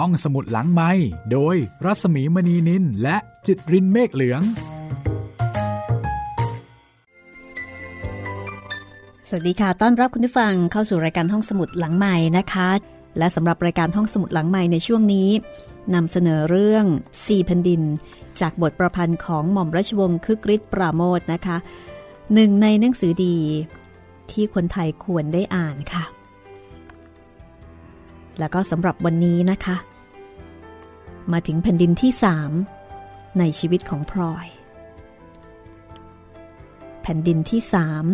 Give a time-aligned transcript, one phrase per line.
[0.00, 0.90] ห้องสมุดหลังไม้
[1.32, 4.42] โดยรัสมีมณีนินและจิตรินเมฆเหลือง
[9.28, 12.68] สวัสดีค่ะ ต้อนรับคุณผู้ฟังเข้าสู่รายการห้องสมุดหลังใหม่นะคะ
[13.18, 15.28] และสำหรับรายการห้องสมุดหลังใหม่ในช่วงนี้
[15.94, 16.84] นำเสนอเรื่อง
[17.26, 17.82] สี่แผ่นดิน
[18.40, 21.56] จากบทประพันธ์ของหม่อมราชวงศ์คึกฤทธิ์ปราโมทนะคะ
[22.34, 23.36] หนึ่งในหนังสือดี
[24.30, 26.04] ที่คนไทยควรได้อ่านค่ะ
[28.40, 29.76] แล้วก็สำหรับวันนี้นะคะ
[31.32, 32.50] มาถึงแผ่นดินที่สาม
[33.38, 34.46] ในชีวิตของพลอย
[37.02, 38.04] แผ่นดินที่สาม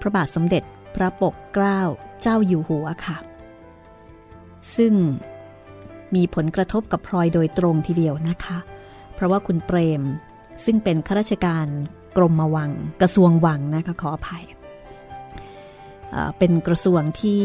[0.00, 0.62] พระบาทสมเด็จ
[0.94, 1.80] พระปกเกล้า
[2.20, 3.18] เจ้าอยู่หัวค่ะ
[4.76, 4.94] ซึ่ง
[6.14, 8.58] มีผลกระทบกับพลอยโดยตรงทีเดียวนะคะ
[9.14, 10.02] เพราะว่าคุณเปรม
[10.64, 11.66] ซึ่งเป็นข้าราชการ
[12.16, 12.70] กรมวัง
[13.00, 14.44] กระทรวงวังนะคะขออภัย
[16.38, 17.44] เป็นกระทรวงที่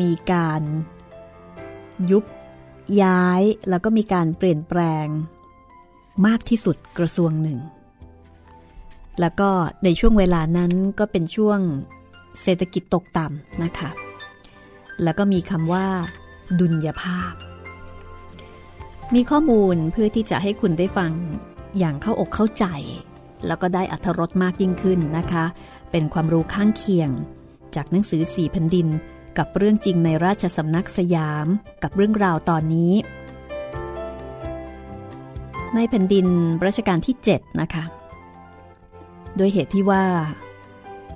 [0.00, 0.62] มีการ
[2.10, 2.24] ยุบ
[3.02, 5.06] ย้ายแล้วก็มีการเปลี่ยนแปลง
[6.26, 7.58] มากที่สุดกระทรวงหนึ่ง
[9.20, 9.50] แล้วก็
[9.84, 11.58] ในช่วงเวลานั้นก็เป็นช่วง
[12.42, 13.90] เศรษฐกิจตกต่ำนะคะ
[15.02, 15.86] แล้วก็มีคำว่า
[16.58, 17.32] ดุลยภาพ
[19.14, 21.12] มีข้อมูลเพื่อที่จะให้คุณได้ฟัง
[21.78, 22.66] อย่างเข้าอกเข้าใจ
[23.46, 25.44] แล้วก็ได้อัธรสมากยิ่งขึ้นนะคะ
[25.90, 27.10] เป็นความรู้ข้างเคียง
[27.74, 28.88] จากหนังสือสี่แผ่นดิน
[29.38, 31.46] กับเรื่องจริงในราชสำนักสยาม
[31.82, 32.92] กับเรื่องราวตอนนี้
[35.74, 36.26] ในแผ่นดิน
[36.66, 37.84] รัชกาลที่ 7 นะคะ
[39.36, 40.04] โดยเหตุที่ว่า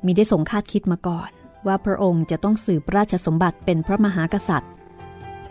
[0.04, 1.30] มีได้ทรงคาดคิดมาก่อน
[1.66, 4.72] ว่าพระองค์จะต้องสืบราชสมบัติเป็นพระมหากษัตริย์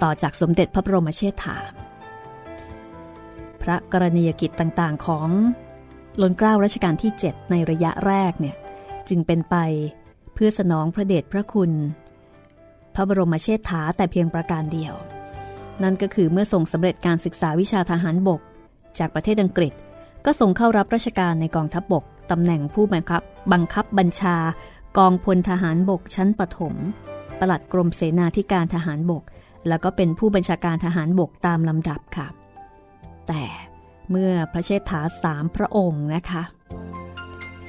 [0.01, 1.57] ต่อจากสมเด็จพระบรมเชษฐา
[3.61, 5.29] พระกรณียกิจต่างๆของ
[6.21, 8.55] ล้นเกล้ารัชกาลที่ 7 ในระยะแรกเนี่ย
[9.09, 9.55] จึงเป็นไป
[10.33, 11.71] เพื่อสนองพระเดชพระคุณ
[12.95, 14.93] พระบรมเชษฐาแต่เพียงประการเดียว
[15.83, 18.41] นั่นก็คือเมื่อส่งสำเร็จการศึกษาวิชาทหารบก
[18.99, 19.73] จากประเทศอังกฤษ
[20.25, 23.21] ก็ส่งเข้ารับราชการในกองทัพบบกตำแหน่งผู้บังคับ
[23.53, 24.37] บังคับบัญชา
[24.97, 26.75] กองพลทหารบกชั้นปฐม
[27.39, 29.23] ปลัดกรมเสนาธิการทหารบก
[29.67, 32.27] แล้วก็เป็นผู้บัญชาการทหารบกตามลำดับค่ะ
[33.27, 33.43] แต่
[34.09, 36.43] เมื่อพระเชษฐาสามพระองค์นะคะ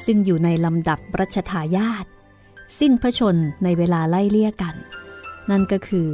[0.04, 2.06] ซึ่งอยู่ในลำดับรัชทายาท
[2.78, 4.74] สิ้นพระชนในเวลาไล่เลี่ยกัน
[5.50, 6.10] นั่นก็คือ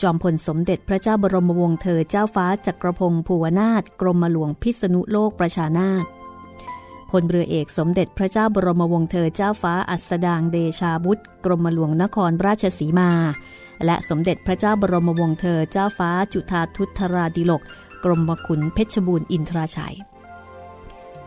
[0.00, 6.04] จอมพลสมเด็จพระเจ้าบรมวงศ์เธอเจ้าฟ้าจักรพงศ์ภูวนาถกรมหลวงพิษณุโลกประชานาถ
[7.10, 13.10] พลเรือเอกสมเด็จพระเจ้าบรมวงศ์เธอเจ้าฟ้าอัสดางเดชาบุตรกรมหลวงนครราชสีมา
[13.84, 17.62] และสมเด็จพระเจ้าบรมวงศ์เธอเจ้าฟ้าจุธาทุตราดิลก
[18.04, 19.96] กรมขุนเพชรบูรณ์อินทราชัย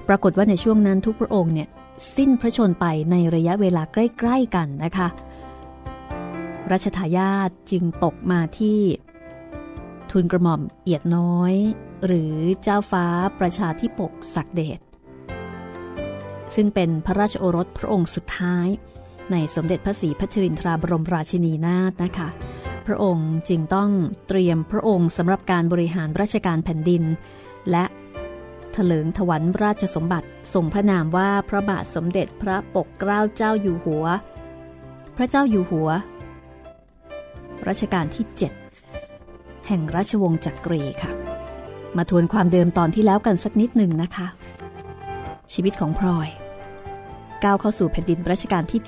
[0.07, 1.67] ปรากฏว่าในช่วงนั้นทุกพระองค์เนี่ย
[2.15, 5.07] สิ้นพระชนไปในระยะเวลาใกล้ ๆ กันนะคะ
[6.71, 8.79] รัชทายาทจึงตกมาที่
[10.11, 11.53] ทุนกระหม่อมเอียดน้อย
[12.05, 13.05] หรือเจ้าฟ้า
[13.39, 14.79] ประชาธิปกศักเดช
[16.55, 18.67] ซึ่งเป็นพระราชโอรสพระองค์สุดท้าย
[19.31, 22.29] ในสมเด็จพระศรีพัชรินทราบรมราชินีนาถนะคะ
[22.85, 23.91] พระองค์จึงต้อง
[24.27, 27.03] เตรียมพระองค์สำหรับการบริหารราชการแผ่นดิน
[27.71, 27.85] และ
[28.75, 34.05] ถลิงถวันราชสมบัติทรงพระนามว่าพระบาทสมเด็จพระปกเกล้าเจ้าอยู่หัว
[35.17, 35.89] พระเจ้าอยู่หัว
[37.67, 38.25] รัชกาลที่
[38.97, 41.11] 7 แห่งราชวงศ์จักรีค่ะ
[41.97, 44.27] มาทวนความเดิมตอนที่แล้วกันสักนิดหนึ่งนะคะ
[45.53, 46.29] ชีวิตของพลอย
[47.43, 48.81] ก้าวเข้าสู่แผ่นดินรัชกาลที่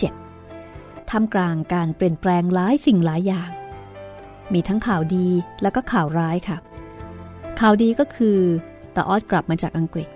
[0.50, 3.50] 7ท่ามกลางการเปลี่ยนแปลงหลายสิ่งหลายอย่าง
[4.53, 5.28] มีทั้งข่าวดี
[5.62, 6.58] และก็ข่าวร้ายค่ะ
[7.59, 8.40] ข่าวดีก็คือ
[8.96, 10.09] ตาออดกลับมาจากอังกฤษ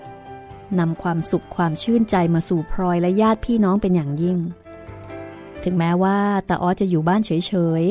[0.80, 4.38] นำความสุขความชื่นใจมาสู่พลอยและญาติพี่น้องเป็นอย่างยิ่ง
[5.64, 6.18] ถึงแม้ว่า
[6.50, 7.32] ตาออดจะอยู่บ้านเฉ
[7.82, 7.84] ย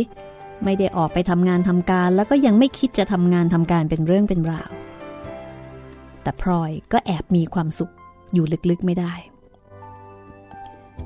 [0.65, 4.71] ไม่ได้ออกไปทำงานทำการ แล้วก็ยังไม่คิดจะทำงานทำการเป็นเรื่องเป็นราว
[6.23, 7.93] แต่พลอยก็แอบมีความสุข
[8.35, 9.13] อยู่ลึกๆไม่ได้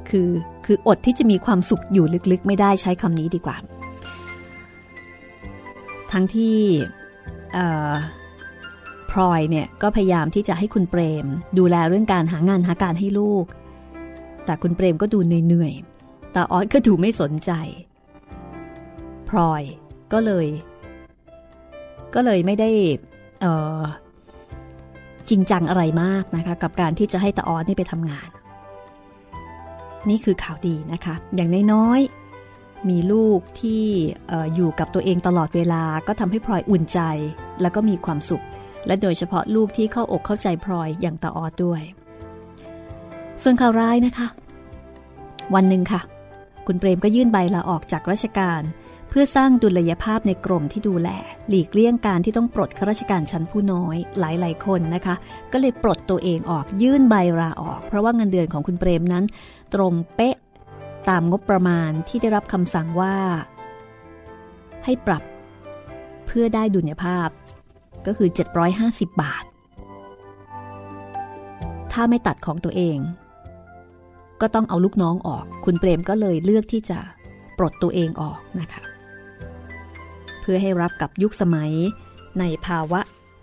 [0.08, 0.30] คือ
[0.64, 3.56] คืออดที่จะมีความสุขอยู่ลึกๆ ไม่ได้ใช้คำนี้ดีกว่า
[6.12, 6.58] ทั้งที่
[9.10, 11.26] พลอยเนี่ยก็พยายามที่จะให้คุณเปรม
[11.58, 13.44] ดูแลเรื่องการหางานหาการให้ลูก
[14.44, 17.50] แต่คุณเปรมก็ดูเหนื่อยๆตาออสก็ดูไม่สนใจ
[19.30, 19.62] พลอย
[20.12, 20.46] ก็เลย
[22.14, 22.70] ก็เลยไม่ได้
[25.30, 28.28] จริงจังอะไรมากนะคะ กับการที่จะให้ตาออสนี่ไปทำงาน
[30.08, 33.84] นี่คือข่าวดีนะคะ อย่างน้อยๆมีลูกที่
[34.30, 37.00] ออยู่กับตัวเองตลอดเวลาก็ทำให้พลอยอุ่นใจ
[37.60, 38.44] แล้วก็มีความสุข
[38.86, 41.82] และโดยเฉพาะลูกที่เข้าอกเข้าใจพลอยอย่างตาออสด้วย
[43.42, 44.26] ส่วนข่าวร้ายนะคะ
[45.54, 46.00] วันหนึ่งค่ะ
[46.66, 51.08] คุณเปรมก็ยื่นใบลาออกจากราชการเเพื่อสร้างดุลยภาพในกรมที่ดูแล
[51.48, 55.14] หลีกเลี่ยงการที่ต้องปลดข้าราชการชั้นผู้น้อยหลายๆคนนะคะ
[55.52, 59.24] ก็เลยปลดตัวเองออกยื่นใบลาออก เพราะว่าเงินเดือนของคุณเปรมนั้น
[59.74, 60.36] ตรงเป๊ะ
[61.08, 63.16] ตามงบประมาณที่ได้รับคำสั่งว่า
[64.84, 65.22] ให้ปรับ
[66.26, 67.28] เพื่อได้ดุลยภาพ
[68.06, 68.28] ก็คือ
[68.74, 69.44] 750 บาท
[71.92, 72.98] ถ้าไม่ตัดของตัวเอง
[74.40, 76.98] ก็ต้องเอาลูกน้องออก คุณเปรมก็เลยเลือกที่จะ
[77.58, 78.85] ปลดตัวเองออกนะคะ
[80.48, 81.72] พื่อให้รับกับยุคสมัย
[82.38, 83.00] ในภาวะ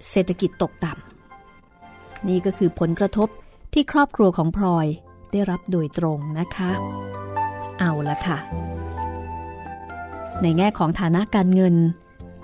[0.09, 3.29] เศรษฐกิจตกต่ำ นี่ก็คือผลกระทบ
[3.73, 4.88] ที่ครอบครัวของพลอย
[5.31, 6.71] ได้รับโดยตรงนะคะ
[7.79, 8.38] เอาละค่ะ
[10.41, 11.75] ในแง่ของฐานะการเงิน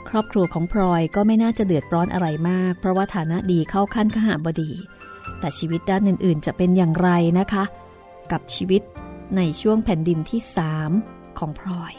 [0.10, 4.72] ครอบครัวของพลอยก็ไม่น่าจะเดือดร้อนอะไรมาก เพราะว่าฐานะดีเข้าขั้นขหาบดี
[5.40, 7.10] แต่ชีวิตด้านอื่นๆ จะเป็นอย่างไร
[7.40, 7.64] นะคะ
[8.32, 8.82] กับชีวิต
[9.38, 10.42] ในช่วงแผ่นดินที่
[10.90, 11.94] 3 ของพลอย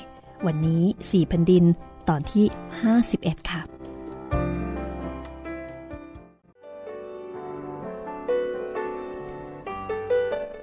[0.46, 1.64] วันนี้4แผ่นดิน
[2.08, 2.44] ตอนที่
[2.98, 3.62] 51 ค่ะ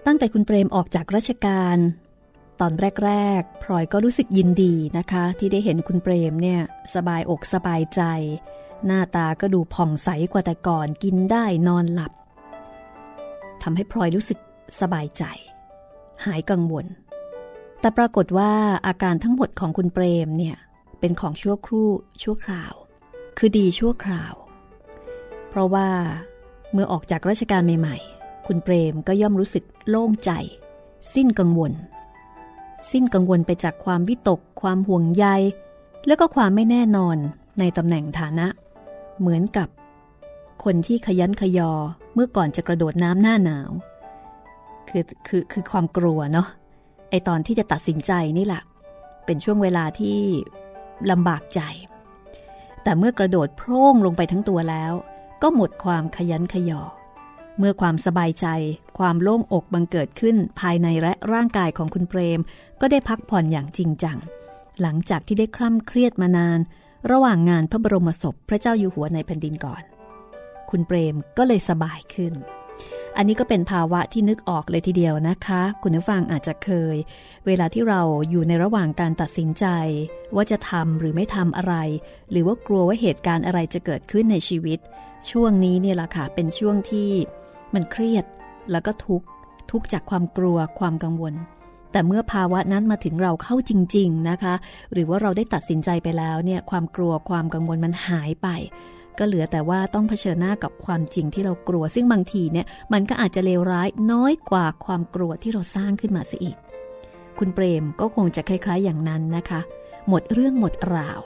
[0.06, 1.78] ตั้งแต่คุณเปรมออกจากราชการ
[2.62, 2.74] ตอน
[3.06, 6.60] แรกๆพลอยก็รู้สึกยินดีนะคะ ที่ได้เห็นคุณเปรมเนี่ย
[6.96, 8.02] สบายอกสบายใจ
[8.86, 12.12] หน้าตาก็ดูผ่องใสกว่าแต่ก่อนกินได้นอนหลับ
[13.64, 14.40] ทำให้พลอยรู้สึก
[14.82, 15.24] สบายใจ
[16.26, 16.86] หายกังวล
[17.80, 18.52] แต่ปรากฏว่า
[18.88, 20.56] อาการทั้งหมดของคุณเปรมเนี่ย
[21.00, 21.90] เป็นของชั่วครู่
[22.24, 22.74] ชั่วคราว
[23.38, 24.34] คือดีชั่วคราว
[25.50, 25.90] เพราะว่า
[26.74, 30.32] เมื่อออกจากราชการใหม่ๆ คุณเปรมก็ย่อมรู้สึกโล่งใจ
[31.14, 31.74] สิ้นกังวล
[32.92, 35.26] สิ้นกังวลไปจากความวิตก ความห่วงใย
[36.08, 37.18] แล้วก็ความไม่แน่นอน
[37.60, 38.48] ในตำแหน่งฐานะ
[39.20, 39.68] เหมือนกับ
[40.64, 41.72] คนที่ขยันขยอ
[42.14, 43.72] เมื่อก่อนจะกระโดดน้ำหน้าหนาว
[44.90, 46.48] คือคือคือความกลัวเนาะ
[47.10, 48.62] ไอตอนที่จะตัดสินใจนี่แหละ
[49.26, 50.20] เป็นช่วงเวลาที่
[51.12, 51.62] ลำบากใจ
[52.84, 54.94] แต่เมื่อกระโดดโพร่งลงไปทั้งตัวแล้ว
[55.42, 56.82] ก็หมดความขยันขยอ
[57.58, 58.48] เมื่อความสบายใจ
[58.98, 62.40] ความโล่งอกบังเกิดขึ้นภายในและร่างกายของคุณเปรม
[62.82, 64.18] ก็ได้พักผ่อนอย่างจริงจัง
[64.82, 66.60] หลังจากที่ได้คล่ำเครียดมานาน
[67.12, 69.84] ระหว่างงานพระบรมศพพระเจ้าอยู่หัวในแผ่นดินก่อน
[70.70, 72.34] คุณเปรมก็เลยสบายขึ้น
[73.18, 76.96] อันนี้ก็เป็นภาวะที่นึกออกเลยทีเดียวนะคะ คุณผู้ฟังอาจจะเคย
[77.48, 79.66] เวลาที่เราอยู่ในระหว่างการตัดสินใจ
[80.36, 81.76] ว่าจะทำหรือไม่ทำอะไร
[82.32, 84.80] หรือว่ากลัวว่าเหตุการณ์อะไรจะเกิดขึ้นในชีวิต
[85.32, 87.10] ช่วงนี้เนี่ยแหละค่ะเป็นช่วงที่
[87.74, 88.26] มันเครียด
[88.72, 89.28] แล้วก็ทุกข์
[89.72, 91.34] ทุกจากความกลัวความกังวล
[91.92, 94.54] แต่เมื่อภาวะนั้นมาถึงเราเข้าจริง ๆนะคะ
[94.94, 98.48] หรือว่าเราได้ตัดสินใจไปแล้วเนี่ยความกลัวความกังวลมันหายไป
[99.20, 106.58] ก็เหลือแต่ว่าต้องเผชิญหน้ากับความจริงที่เรากลัว ซึ่งบางทีเนี่ยมันก็อาจจะเลวร้ายน้อยกว่าความกลัวที่เราสร้างขึ้นมาซะอีก
[107.40, 109.62] คุณเปรมก็คงจะคล้ายๆอย่างนั้นนะคะ
[110.08, 111.20] หมดเรื่องหมดราว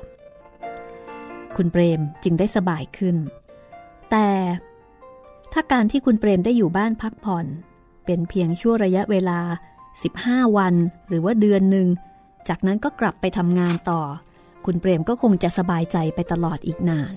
[1.57, 3.15] คุณเปรมจึงได้สบายขึ้น
[4.11, 4.27] แต่
[5.53, 7.45] ถ้าการที่คุณเปรมได้อยู่บ้านพักผ่อน
[8.05, 9.39] เป็นเพียงชั่วระยะเวลา
[9.97, 10.73] 15 วัน
[11.07, 11.87] หรือว่าเดือนหนึ่ง
[12.49, 14.01] จากนั้นก็กลับไปทำงานต่อ
[14.65, 17.13] คุณเปรมก็คงจะสบายใจไปตลอดอีกนาน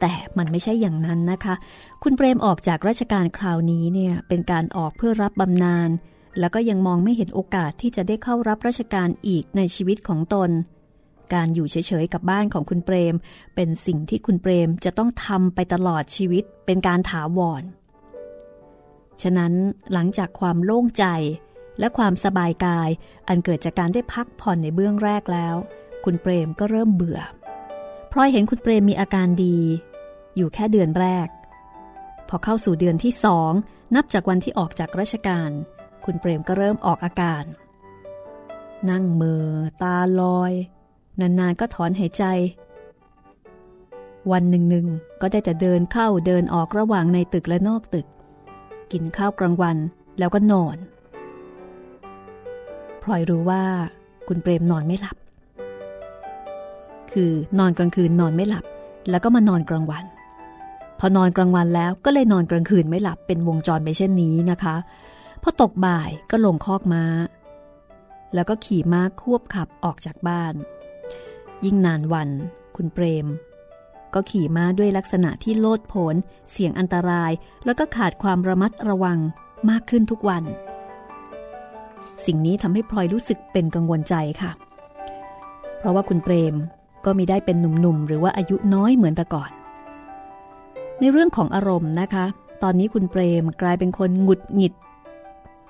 [0.00, 1.54] แต่มันไม่ใช่อย่างนั้นนะคะ
[2.02, 5.90] คุณเปรมออกจากราชการคราวนี้เนี่ยเป็นการออกเพื่อรับบำนาญ
[6.40, 10.50] แล้วก็ยังมองไม่เห็นโอกาสที่จะได้เข้ารับราชการอีกในชีวิตของตน
[11.34, 13.14] การอยู่เฉยๆกับบ้านของคุณเปรม
[13.54, 17.62] เป็นสิ่งที่คุณเปรมจะต้องทำไปตลอดชีวิตเป็นการถาวร
[19.22, 19.52] ฉะนั้น
[19.92, 21.04] หลังจากความโล่งใจ
[21.78, 22.90] และความสบายกาย
[23.28, 25.56] อันเกิดจากการได้พักผ่อนในเบื้องแรกแล้ว
[26.04, 27.20] คุณเปรมก็เริ่มเบื่อ
[28.16, 29.58] พลอยเห็นคุณเปรมมีอาการดี
[30.36, 31.28] อยู่แค่เดือนแรก
[32.28, 33.52] พอเข้าสู่เดือนที่สอง
[33.94, 35.50] นับจากวันที่ออกจากราชการ
[36.04, 37.44] คุณเปรมก็เริ่มออกอาการ
[38.90, 39.46] นั่งเมอ
[39.82, 40.52] ตาลอย
[41.20, 42.24] นานๆก็ถอนหายใจ
[44.32, 48.06] วันหนึ่งๆก็ได้แต่เดินเข้าเดินออกระหว่างในตึกและนอกตึก
[48.92, 49.76] กินข้าวกลางวัน
[50.18, 50.76] แล้วก็นอน
[53.02, 53.64] พลอยรู้ว่า
[54.28, 55.16] คุณเปรมนอนไม่หลับ
[57.14, 58.64] คือนอนกลางคืนนอนไม่หลับ
[59.10, 60.04] แล้วก็มานอนกลางวัน
[60.98, 64.76] พอนอนกลางวันแล้วก็เลยนอนกลางคืนไม่หลับเป็นวงจรไปเช่นนี้นะคะ
[65.42, 67.04] พอตกบ่ายก็ลงคอกม้า
[68.34, 70.54] แล้วก็ขี่ม้าควบขับออกจากบ้าน
[71.64, 72.28] ยิ่งนานวัน
[72.76, 73.26] คุณเปรม
[74.14, 76.14] ก็ขี่ม้าด้วยลักษณะที่โลดโผน
[76.50, 77.32] เสี่ยงอันตราย
[77.64, 79.18] แล้วก็ขาดความระมัดระวัง
[79.70, 80.44] มากขึ้นทุกวัน
[82.26, 84.52] สิ่งนี้ทำให้พลอยรู้สึกเป็นกังวลใจค่ะ
[85.78, 86.54] เพราะว่าคุณเปรม
[87.04, 89.50] ก็มีได้เป็นหนุ่มๆหรือว่าอายุน้อยเหมือนแต่ก่อน
[91.00, 92.24] ในเรื่องของอารมณ์นะคะ
[92.62, 94.74] ตอนนี้คุณเปรมกลายเป็นคนหงุดหงิด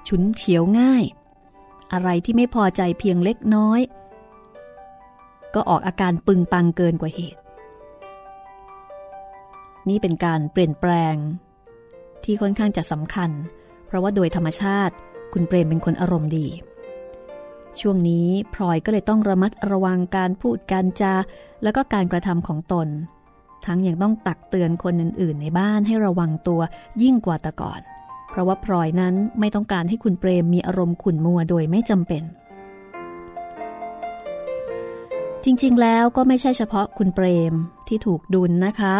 [0.08, 1.04] ฉุนเฉียวง่าย
[1.92, 3.80] อะไรที่ไม่พอใจเพียงเล็กน้อย
[5.54, 7.40] ก็ออกอาการปึงปังเกินกว่าเหตุ
[9.88, 11.14] นี่เป็นการเปลี่ยนแปลง
[12.24, 13.30] ที่ค่อนข้างจะสำคัญ
[13.86, 14.94] เพราะว่าโดยธรรมชาติ
[15.32, 16.46] คุณเปรมเป็นคนอารมณ์ดี
[17.80, 21.14] ช่วงนี้พลอยก็เลยต้องระมัดระวังการพูดการจา
[21.62, 22.88] แล้วก็การกระทำของตน
[23.66, 26.60] ทั้งยังต้องตักเตือนคนอื่นๆ ในบ้านให้ระวังตัว
[27.02, 27.80] ยิ่งกว่าแต่ก่อน
[28.30, 32.22] เพราะว่าพลอยนั้นไม่ต้องการให้คุณเปรมมีอารมณ์ขุ่นมัวโดยไม่จำเป็น
[35.44, 37.54] จริงๆแล้วก็ไม่ใช่เฉพาะคุณเปรม
[37.88, 38.96] ที่ถูกดุลนะคะ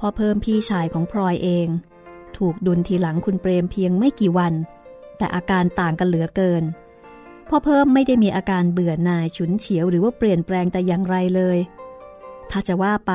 [0.00, 1.66] พอเพิ่มพี่ชายของพลอยเอง
[2.38, 4.54] ถูกดุลทีหลังคุณเปรมเพียงไม่กี่วัน
[5.18, 6.62] แต่อาการต่างกันเหลือเกิน
[7.54, 11.58] พ่อเพิ่มไม่ได้มีอาการเบื่อหน่ายฉุนเฉียวหรือว่าเปลี่ยนแปลงแต่อย่างไรเลย
[12.50, 13.12] ถ้าจะว่าไป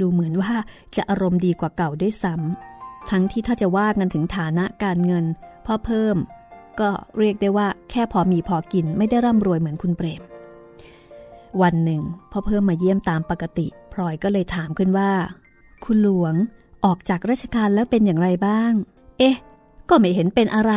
[0.00, 0.52] ดูเหมือนว่า
[0.96, 5.24] จะอารมณ์ดีกว่าเก่าด้วยซ้ำทั้งที่ถ้าจะว่ากันถึงฐานะการเงิน
[5.66, 6.16] พ่อเพิ่ม
[6.80, 10.22] ก็เรียกได้ว่าแค่พอมีพอกินไม่ได้ร่ำรวยเหมือนคุณเปรม
[11.62, 15.10] วันหนึ่งพ่อเพิ่มมาเยี่ยมตามปกติพลอยก็เลยถามขึ้นว่า
[15.84, 16.34] คุณหลวง
[16.84, 18.72] ออกจากราชการแล้วเป็นอย่างไรบ้าง
[19.18, 19.36] เอ๊ะ
[19.88, 20.72] ก็ไม่เห็นเป็นอะไร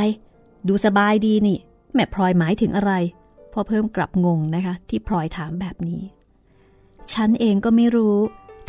[0.68, 1.60] ดูสบายดีนี่
[1.94, 2.94] แม่พลอยหมายถึงอะไร
[3.54, 6.02] พอเพิ่มกลับงงนะคะ ที่พลอยถามแบบนี้
[7.14, 8.18] ฉันเองก็ไม่รู้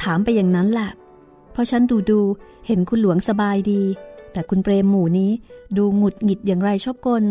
[0.02, 0.90] ถามไปอย่างนั้นแหละ
[1.52, 2.20] เพราะฉันดูดู
[2.66, 3.82] เห็นคุณหลวงสบายดี
[4.32, 5.30] แต่คุณเปรมหมู่นี้
[5.76, 7.24] ดูหงุดหงิดอย่างไรชอบกล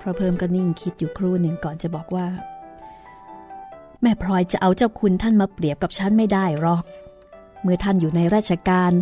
[0.00, 2.26] พอเพิ่มก็นิ่งคิดอยู่ครู่หนึ่งก่อนจะบอกว่า
[4.02, 6.82] แม่พลอยจะเอาเจ้าคุณท่านมาเปรียบกับฉันไม่ได้หรอก
[7.62, 8.92] เมื่อท่านอยู่ในราชการ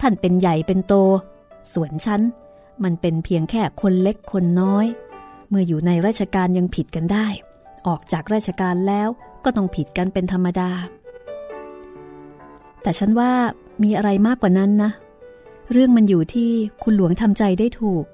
[0.00, 0.94] ท่านเป็นใหญ่เป็นโต
[1.72, 2.20] ส่วนฉัน
[2.84, 4.86] มันเป็นเพียงแค่คนเล็กคนน้อย
[5.52, 7.26] เมื่ออยู่ในราชการยังผิดกันได้
[7.86, 9.08] ออกจากราชการแล้ว
[9.44, 10.70] ก็ต้องผิดกันเป็นธรรมดา
[12.82, 13.32] แต่ฉันว่า
[13.82, 14.90] มีอะไรมากกว่านั้นนะ
[15.72, 16.50] เรื่องมันอยู่ที่
[16.82, 18.04] คุณหลวงทำใจได้ถูก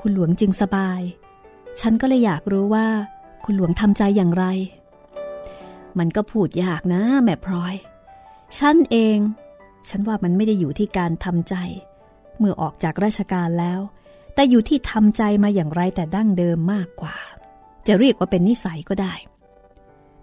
[0.00, 1.00] คุณหลวงจึงสบาย
[1.80, 2.86] ฉันก็เลยอยากรู้ว่า
[3.44, 4.44] คุณหลวงทำใจอย่างไร
[5.98, 7.74] มันก็พูดยากนะ แม่พลอย
[8.58, 9.18] ฉันเอง
[9.88, 11.54] ฉันว่ามันไม่ได้อยู่ที่การทำใจ
[12.38, 13.80] เมื่อออกจากราชการแล้ว
[14.36, 17.16] แต่อยู่ที่ทำใจมาอย่างไรแต่ดั้งเดิมมากกว่า
[17.86, 19.14] จะเรียกว่าเป็นนิสัยก็ได้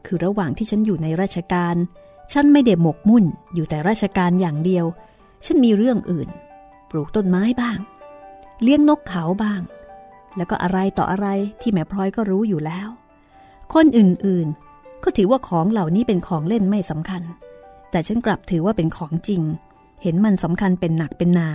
[0.06, 1.76] คือระหว่างที่ฉันอยู่ในราชการ
[2.34, 4.86] ฉันไม่ได้หมกมุ่นอยู่แต่ราชการอย่างเดียว
[5.46, 6.30] ฉันมีเรื่องอื่น
[6.90, 7.80] ปลูกต้นไม้บ้าง
[8.62, 9.62] เลี้ยงนกเขาบ้าง
[10.38, 11.28] แล้วก็อะไรต่ออะไร
[11.62, 12.88] ที่แม่พลอยก็รู้อยู่แล้ว
[13.74, 17.24] คนอื่นๆ ก็ถือว่าของเหล่านี้เป็นของเล่นไม่สำคัญ
[17.92, 19.42] แต่ฉันกลับถือว่าเป็นของจริง
[20.02, 21.50] เห็นมันสำคัญเป็นหนักเป็นหนา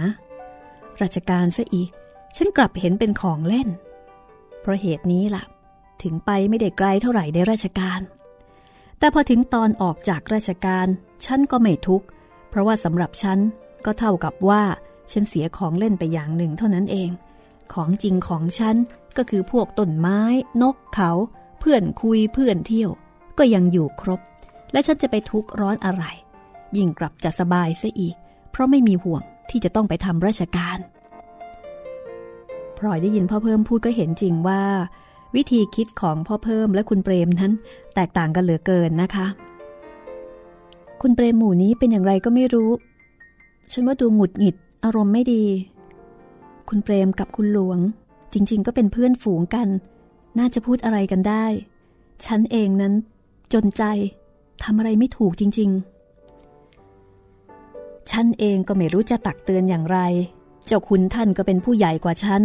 [1.03, 1.91] ราชการซะอีก
[2.37, 3.68] ฉันกลับเห็นเป็นของเล่น
[4.61, 5.44] เพราะเหตุนี้ล่ะ
[6.02, 8.00] ถึงไปไม่ได้ไกลเท่าไหร่ในราชการ
[8.99, 10.87] แต่พอถึงตอนออกจากราชการ
[11.25, 12.06] ฉันก็ไม่ทุกข์
[12.49, 13.38] เพราะว่าสำหรับฉัน
[13.85, 14.62] ก็เท่ากับว่า
[15.12, 17.11] ฉันเสียของเล่นไปอย่างหนึ่งเท่านั้นเอง
[17.73, 18.76] ของจริงของฉัน
[19.16, 20.20] ก็คือพวกต้นไม้
[20.62, 21.11] นกเขา
[21.61, 22.90] เพื่อนคุยเพื่อนเที่ยว
[23.38, 24.20] ก็ยังอยู่ครบ
[24.73, 26.04] และฉันจะไปทุกข์ร้อนอะไร
[26.76, 28.16] ยิ่งกลับจะสบายซะอีก
[28.50, 30.78] เพราะไม่มีห่วงที่จะต้องไปทำราชการ
[32.78, 34.62] พลอยได้ยินพ่อเพิ่มพูดก็เห็นจริงว่า
[35.37, 37.52] วิธีคิดของพ่อเพิ่มและคุณเปรมนั้น
[37.94, 39.26] แตกต่างกันเหลือเกินนะคะ
[41.02, 42.70] คุณเปรมหมู่นี้เป็นอย่างไรก็ไม่รู้
[43.73, 45.44] ฉันว่าดูหงุดหงิดอารมณ์ไม่ดี
[46.68, 47.78] คุณเปรมกับคุณหลวง
[48.32, 49.68] จริง ๆ ก็เป็นเพื่อนฝูงกัน
[50.38, 51.44] น่าจะพูดอะไรกันได้
[52.26, 52.94] ฉันเองนั้น
[53.52, 53.82] จนใจ
[54.62, 55.70] ทำอะไรไม่ถูกจริง
[56.90, 59.99] ๆ ฉันเองก็ไม่รู้จะตักเตือนอย่างไร
[60.66, 62.42] เจ้าคุณท่านก็เป็นผู้ใหญ่กว่าฉัน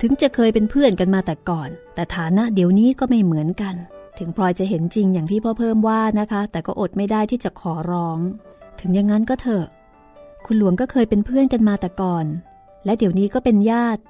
[0.00, 3.74] ถึงจะเคยเป็นเพื่อนกันมาแต่ก่อน แต่ฐานะเดี๋ยวนี้ก็ไม่เหมือนกัน
[4.18, 8.18] ถึงพลอยจะเห็นจริงอย่างที่พ่อเพิ่มว่านะคะ แต่ก็อดไม่ได้ที่จะขอร้อง
[8.80, 9.66] ถึงอย่างนั้นก็เถอะ
[10.46, 12.26] คุณหลวงก็เคยเป็นเพื่อนกันมาแต่ก่อน
[12.84, 14.02] และเดี๋ยวนี้ก็เป็นญาติ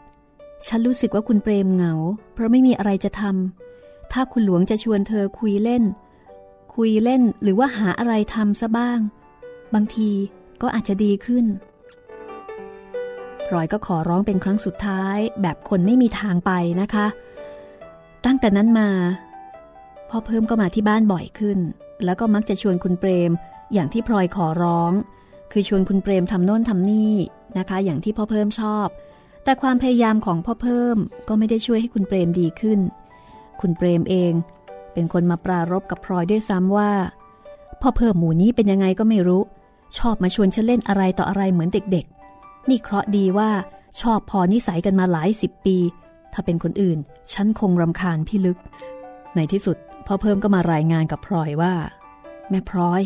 [0.68, 1.94] ฉันรู้สึกว่าคุณเปรมเหงา
[2.32, 5.84] เพราะไม่มีอะไรจะทำถ้าคุณหลวงจะชวนเธอคุยเล่น
[6.74, 9.00] คุยเล่นหรือว่าหาอะไรทำซะบ้าง
[9.74, 10.10] บางที
[10.62, 11.46] ก็อาจจะดีขึ้น
[13.46, 17.06] พลอยก็ขอร้องเป็นครั้งสุดท้ายแบบคนไม่มีทางไปนะคะ
[18.24, 18.88] ตั้งแต่นั้นมา
[20.10, 21.58] พ่อเพิ่มก็มาที่บ้านบ่อยขึ้น
[22.04, 23.30] แล้วก็มักจะชวนคุณเปรม
[23.72, 24.92] อย่างที่พลอยขอร้อง
[25.52, 27.14] คือชวนคุณเปรมทำโน่นทำนี่
[27.58, 28.86] นะคะ อย่างที่พ่อเพิ่มชอบ
[29.44, 30.96] แต่ความพยายามของพ่อเพิ่ม
[31.28, 32.80] ก็ไม่ได้ช่วยให้คุณเปรมดีขึ้น
[33.60, 34.32] คุณเปรมเอง
[34.92, 36.90] เป็นคนมาปรารบกับพลอยด้วยซ้ำว่า
[37.80, 39.42] พ่อเพิ่มหมูนี้เป็นยังไงก็ไม่รู้
[39.98, 42.23] ชอบมาชวนฉันเล่นอะไรต่ออะไรเหมือนเด็กๆ
[42.68, 43.50] นี่เคราะดีว่า
[44.00, 45.78] ชอบพอนิสัยกันมาหลายสิบปี
[46.32, 46.98] ถ้าเป็นคนอื่น
[47.32, 48.58] ฉันคงรำคาญพี่ลึก
[49.34, 51.74] ในที่สุดพ่อเพิ่มก็มารายงานกับพลอยว่า
[52.50, 53.02] แม่พลอย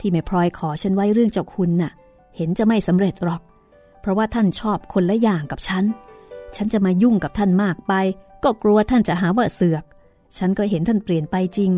[0.00, 1.92] ที่แม่พลอยขอฉันไว้เรื่องเจ้าคุณน่ะ
[2.36, 3.42] เห็นจะไม่สำเร็จหรอก
[4.00, 5.84] เพราะว่าท่านชอบคนละอย่างกับฉัน
[6.56, 7.92] ฉันจะมายุ่งกับท่านมากไป
[8.44, 9.84] ก็กลัวท่านจะหาว่าเสือก
[10.38, 11.70] ฉันก็เห็นท่านเปลี่ยนไปจริง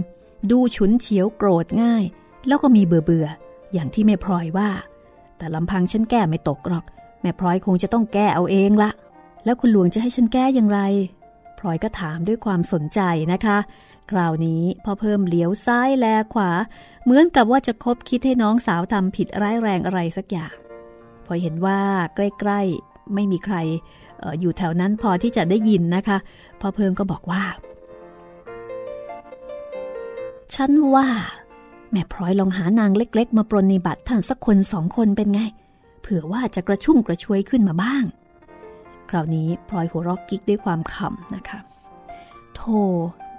[0.50, 2.04] ดูฉุนเฉียวโกรธง่าย
[2.46, 3.26] แล้วก็มีเบื่อเบื่อ
[3.72, 4.70] อย่างที่แม่พลอยว่า
[5.36, 6.84] แต่ลำพังฉันแก้ไม่ตกหรอก
[7.24, 8.90] แม่พลอยคงจะต้องแก้เอาเองละ
[9.44, 10.80] แล้วคุณหลวงจะให้ฉันแก้อย่างไร
[11.58, 13.00] พลอยก็ถามด้วยความสนใจ
[13.32, 13.58] นะคะ
[14.10, 16.50] คราวนี้พอเพิ่มเลี้ยวซ้ายแลขวา
[17.04, 20.54] เหมือนกับว่าจะคบคิดให้น้องสาวทำผิดร้ายแรงอะไรสักอย่าง
[21.26, 21.78] พอเห็นว่า
[22.14, 23.56] ใกล้ๆไม่มีใคร
[24.22, 26.18] ออยู่แถวนั้นพอที่จะได้ยินนะคะ
[26.60, 27.42] พอเพิ่มก็บอกว่า
[30.54, 31.08] ฉันว่า
[31.90, 35.40] แม่พลอยลองหานางเล็ก ๆ มาปรนนิบัติท่านสักคนสองคนเป็นไง
[36.04, 38.04] เผื่อว่าจะกระชุ่มกระชวยขึ้นมาบ้าง
[39.10, 41.58] คราวนี้พลอยหัวรอกกิ๊กด้วยความขำนะคะ
[42.54, 42.80] โธ่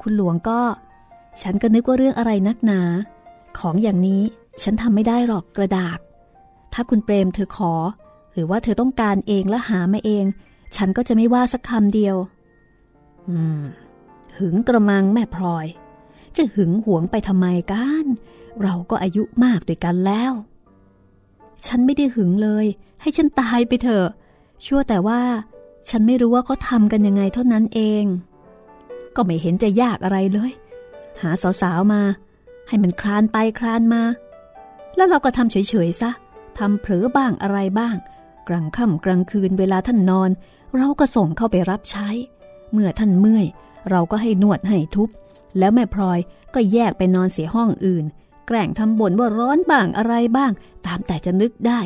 [0.01, 0.59] คุณหลวงก็
[1.41, 2.81] ฉันก็นึกว่าเรื่องอะไรนักหนา
[3.59, 4.23] ของอย่างนี้
[4.63, 5.99] ฉันทำไม่ได้หรอกกระดาษ
[6.73, 7.73] ถ้าคุณเปรมเธอขอ
[8.33, 10.25] หรือว่าเธอต้องการเองและหามาเอง
[10.75, 12.15] ฉันก็จะไม่ว่าสักคำเดียว
[13.29, 13.63] อืม
[14.37, 15.65] หึงกระมังแม่พลอย
[16.37, 18.05] จะหึงหวงไปทำไมกัน
[18.63, 20.33] เราก็อายุมากด้วยกันแล้ว
[21.67, 22.65] ฉันไม่ได้หึงเลย
[23.01, 24.07] ให้ฉันตายไปเถอะ
[24.65, 25.21] ชั่วแต่ว่า
[25.89, 28.03] ฉันไม่รู้ว่าเขาทำกันยังไงเท่านั้นเอง
[29.15, 30.51] ก็ไม่เห็นจะยากอะไรเลย
[31.21, 31.29] หา
[31.61, 32.01] สาวๆมา
[32.67, 34.03] ให้มันคลานไปคลานมา
[34.95, 36.11] แล้วเราก็ทำเฉยๆซะ
[36.57, 37.95] ทำเผลอบ้างอะไรบ้าง
[38.47, 40.29] กลางค่ำกลางคืนเวลาท่านนอน
[40.75, 42.07] เราก็ส่งเข้าไปรับใช้
[42.71, 43.45] เมื่อท่านเมื่อย
[43.89, 45.09] เราก็ให้นวดให้ทุบ
[45.59, 46.19] แล้วแม่พลอย
[46.53, 48.05] ก็แยกไปนอนเสียห้องอื่น
[48.47, 50.51] แกล้งทำบ่นว่าร้อนบ้างอะไรบ้าง
[50.85, 51.79] ตามแต่จะนึกได้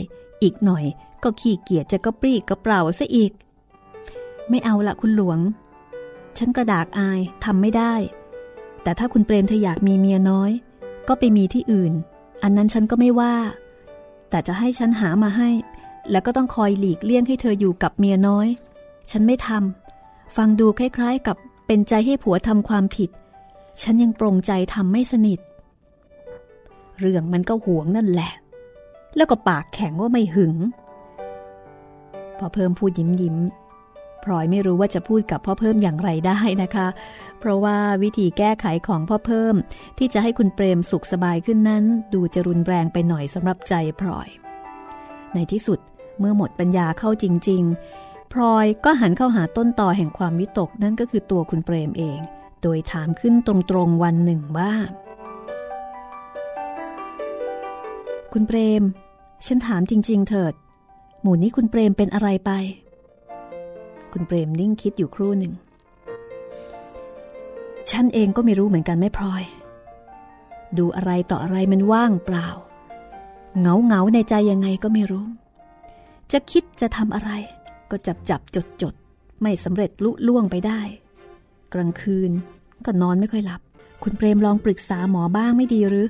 [0.43, 0.85] อีกหน่อย
[1.23, 3.31] ก็ขี้เกียจจะกระปรี้กระเปร่าซะอีก
[4.49, 5.39] ไม่เอาละคุณหลวง
[6.37, 7.93] ฉันกระดากอายทำไม่ได้
[8.83, 10.51] แต่ถ้าคุณเปรมเธออยากมีเมียน้อย
[11.07, 11.93] ก็ไปมีที่อื่น
[12.43, 13.35] อันนั้นฉันก็ไม่ว่า
[14.29, 15.49] แต่จะให้ฉันหามาให้
[16.11, 18.47] แล้วก็ต้องคอยหลีกเลี่ยงให้เธออยู่กับเมียน้อย
[19.11, 21.37] ฉันไม่ทำฟังดูคล้ายๆกับ
[21.67, 23.09] เป็นใจให้ผัวทำความผิด
[23.81, 25.39] ฉันยังปรงใจทำไม่สนิท
[26.99, 28.31] เรื่องมันก็หวงนั่นแหละ
[29.15, 30.55] แล้วก็ปากแข็งว่าไม่หึง
[32.39, 33.37] พอเพิ่มพูดยิ้มยิ้ม
[34.23, 36.87] พลอยไม่รู้ว่าจะพูดกับพ่อเพิ่มอย่างไรได้นะคะ
[37.39, 39.55] เพราะว่าวิธีแก้ไขของพ่อเพิ่ม
[39.97, 44.29] ที่จะให้คุณเปรมสุขสบายขึ้นนั้น ดูจะรุนแรงไปหน่อยสำหรับใจพลอย
[45.33, 45.79] ในที่สุด
[46.19, 47.63] เมื่อหมดปัญญาเข้าจริง
[47.97, 52.19] ๆ พลอยก็หันเข้าหาต้นต่อแห่งความวิตกนั่นก็คือตัวคุณเปรมเอง
[52.61, 53.53] โดยถามขึ้นตร
[53.85, 54.71] งๆวันหนึ่งว่า
[58.33, 58.83] คุณเปรม
[59.45, 60.53] ฉันถามจริง ๆ เถิด
[61.21, 62.51] หมู่นี้คุณเปรมเป็นอะไรไป
[64.11, 65.53] คุณเปรมนิ่งคิดอยู่ครู่หนึ่ง
[67.91, 69.43] ฉันเองก็ไม่รู้เหมือนกันไม่พลอย
[70.77, 72.47] ดูอะไรต่ออะไรมันว่างเปล่า
[73.59, 75.27] เงาเงาในใจยังไงก็ไม่รู้
[76.31, 77.31] จะคิดจะทำอะไร
[77.91, 78.93] ก็จับจับจดจด
[79.41, 80.81] ไม่สำเร็จลุล่วงไปได้
[81.73, 82.31] กลางคืน
[82.85, 83.61] ก็นอนไม่ค่อยหลับ
[84.03, 86.05] คุณเปรมลองปรึกษาหมอบ้างไม่ดีหรือ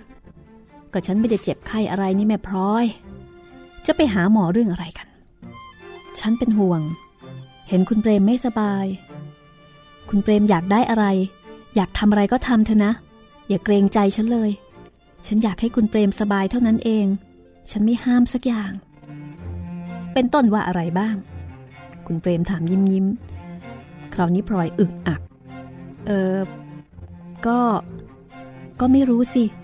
[0.94, 2.86] ก็ฉันไม่ได้เจ็บไข้อะไรนี่แม่พลอย
[3.86, 5.08] จะไปหาหมอเรื่องอะไรกัน
[6.20, 6.82] ฉันเป็นห่วง
[7.70, 8.86] เห็นคุณเปรมไม่สบาย
[10.10, 11.06] คุณเปรมอยากได้อะไร
[11.76, 12.94] อยากทำอะไรก็ทำเถอะนะ
[13.50, 14.52] อย่าเกรงใจฉันเลย
[15.28, 17.06] ฉันอยากให้คุณเปรมสบายเท่านั้นเอง
[17.72, 18.72] ฉันไม่ห้ามสักอย่าง
[20.14, 21.16] เป็นต้นว่าอะไรบ้าง
[22.08, 23.06] คุณเปรมถามยิ้มยิ้ม
[24.14, 25.22] คราวนี้พลอยอึกอัก
[26.08, 26.38] เออ
[27.46, 27.60] ก็
[28.80, 29.59] ก็ไม่รู้สิเ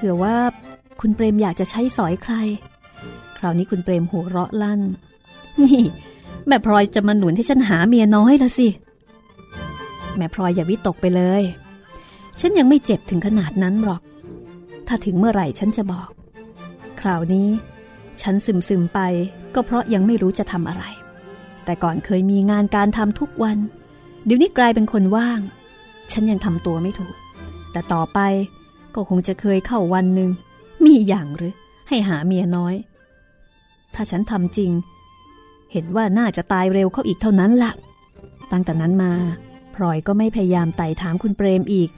[0.00, 0.36] ผื่อว่า
[1.00, 2.34] คุณเปรมอยากจะใช้สอยใคร
[3.38, 4.80] คราวนี้คุณเปรมหัวเราะลั่น
[5.64, 5.84] นี่
[6.46, 8.68] แม่พลอยจะมาหนุนให้ฉันหาเมียน้อยละสิ
[10.16, 11.42] แม่พลอยอย่าวิตกไปเลย
[12.40, 14.02] ฉันยังไม่เจ็บถึงขนาดนั้นหรอก
[14.86, 16.08] ถ้าถึงเมื่อไหร่ฉันจะบอก
[17.00, 17.48] คราวนี้
[18.22, 19.00] ฉันซึมซึมไป
[19.54, 20.84] ก็เพราะยังไม่รู้จะทำอะไร
[21.64, 23.58] แต่ก่อนเคยมีงานการทำทุกวัน
[24.24, 25.40] เดี๋ยวนี้กลายเป็นคนว่าง
[26.12, 27.14] ฉันยังทำตัวไม่ถูก
[27.72, 28.18] แต่ต่อไป
[28.94, 30.30] ก็คงจะเคยเข้าวันหนึ่ง
[30.84, 31.54] มีอย่างหรือ
[31.88, 32.74] ให้หาเมียน้อย
[33.94, 34.70] ถ้าฉันทำจริง
[35.72, 37.72] เห็นว่าน่าจะตายเร็วเข้าอีกเท่านั้นละ่ะ
[38.52, 39.12] ตั้งแต่นั้นมา
[39.74, 41.90] พลอยก็ไม่พยายามไต่ถามคุณเปรมอีก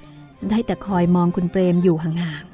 [0.48, 2.44] ได้แต่คอยมองคุณเปรมอยู่ห่าง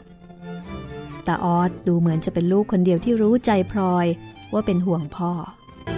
[0.57, 4.07] ๆตาออสดูเหมือนจะเป็นลูกคนเดียวที่รู้ใจพลอย
[4.53, 5.31] ว่าเป็นห่วงพ่อ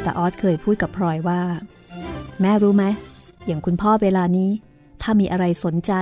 [0.05, 1.43] ตาออสเคยพูดกับพลอยว่า
[2.41, 2.85] แม่รู้ไหม
[3.47, 4.51] อย่างคุณพ่อเวลานี้
[5.03, 5.93] ถ้ามีอะไรสนใจ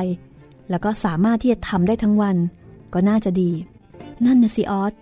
[0.71, 2.37] แล้วก็สามารถที่จะทำได้ทั้งวัน
[2.95, 3.51] ก็น่าจะดี
[4.25, 4.93] นั่นนะสิออส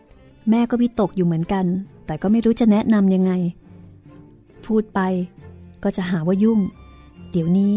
[0.50, 1.66] แม่ก็วิตกอยู่เหมือนกัน
[2.06, 3.32] แต่ก็ไม่รู้จะแนะนำยังไง
[4.66, 5.00] พูดไป
[5.82, 6.60] ก็จะหาว่ายุ่ง
[7.30, 7.74] เดี๋ยวนี้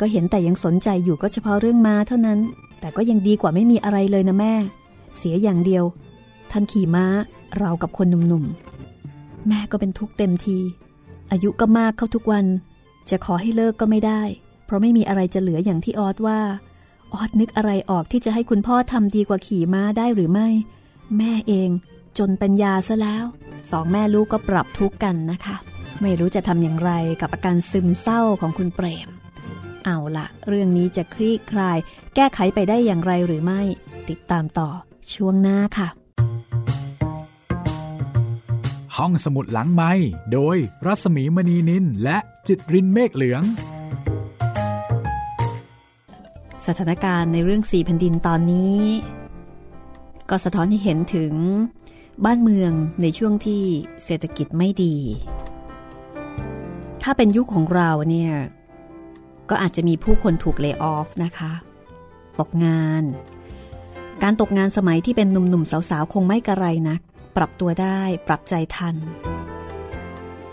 [0.00, 2.38] ก็เห็นแต่ยังสนใจอยู่ก็เฉพาะเรื่องม้าเท่านั้น
[2.80, 4.54] แต่ก็ยังดีกว่าไม่มีอะไรเลยนะแม่
[5.16, 5.84] เสียอย่างเดียว
[6.50, 7.06] ท่านขี่ม้า
[7.58, 10.58] เรากับคนหนุ่มๆ แม่ก็เป็นทุกข์เต็มที
[11.30, 12.46] อายุก็มากเข้าทุกวัน
[13.10, 14.22] จะขอให้เลิกก็ไม่ได้
[14.64, 16.40] เพราะไม่มีอะไรจะเหลืออย่างที่ออสว่า
[17.14, 20.48] ออดนึกอะไรออกที่จะให้คุณพ่อทำดีกว่าขี่ม้าได้หรือไม่
[21.16, 21.70] แม่เอง
[22.18, 23.24] จนปัญญาซะแล้ว
[23.70, 25.56] สองแม่ลูกก็ปรับทุกข์กันนะคะ
[26.02, 26.90] ไม่รู้จะทำอย่างไร
[27.20, 29.08] กับอาการซึมเศร้าของคุณเปรม
[29.84, 31.78] เอาละเรื่องนี้จะคลี่คลาย
[32.14, 33.60] แก้ไขไปได้อย่างไรหรือไม่
[34.08, 34.68] ติดตามต่อ
[35.14, 35.88] ช่วงหน้าค่ะ
[38.96, 39.92] ห้องสมุดหลังไม้
[40.32, 42.18] โดยรัสมีมณีนินและ
[42.48, 43.42] จิตรินเมฆเหลือง
[46.66, 48.80] สถานการณ์ในเรื่องสี่แผ่นดินตอนนี้
[50.30, 51.32] ก็สะท้อนให้เห็นถึง
[52.24, 53.62] บ้านเมืองในช่วงที่
[54.04, 54.96] เศรษฐกิจไม่ดี
[57.02, 58.32] ถ้าเป็นยุคของเราเนี่ย
[59.50, 61.52] ก็อาจจะมีผู้คนถูกเลิกออฟนะคะ
[62.40, 63.02] ตกงาน
[64.22, 67.00] การตกงานสมัยที่เป็นหนุ่มๆสาวๆ คงไม่กระไรนัก
[67.36, 68.96] ปรับตัวได้ปรับใจทัน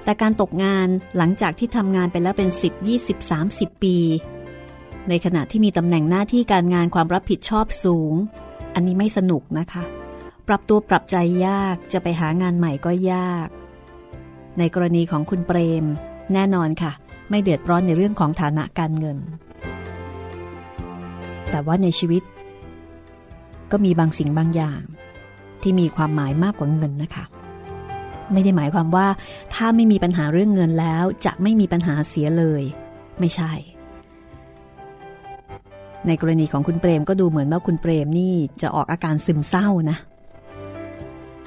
[0.03, 0.87] แต่การตกงาน
[1.17, 3.97] หลังจากที่ทำงานไปแล้วเป็น 10 20 30 ปี
[5.09, 8.13] ในขณะที่มีตำแหน่งหน้าที่การงานความรับผิดชอบสูง
[8.73, 9.83] อันนี้ไม่สนุกนะคะ
[10.47, 11.15] ปรับตัวปรับใจ
[11.45, 13.47] ยากจะไปหางานใหม่ก็ยาก
[14.59, 15.85] ในกรณีของคุณเปรม
[16.33, 16.91] แน่นอนค่ะ
[17.29, 19.17] ไม่เดือดร้อนในเรื่องของฐานะการเงิน
[21.49, 22.23] แต่ว่าในชีวิต
[23.71, 24.81] ก็มีบางสิ่งบางอย่าง
[25.61, 27.25] ที่มีความหมายมากกว่าเงินนะคะ
[28.31, 29.07] ไม่ได้หมายความว่า
[29.53, 32.63] ถ้าไม่มีปัญหาเรื่องเงินแล้วจะไม่มีปัญหาเสียเลย
[33.19, 33.51] ไม่ใช่
[36.07, 39.97] ในกรณีของคุณเปรมก็ดูเหมือนว่าคุณเปรมนี่จะออกอาการซึมเศร้านะ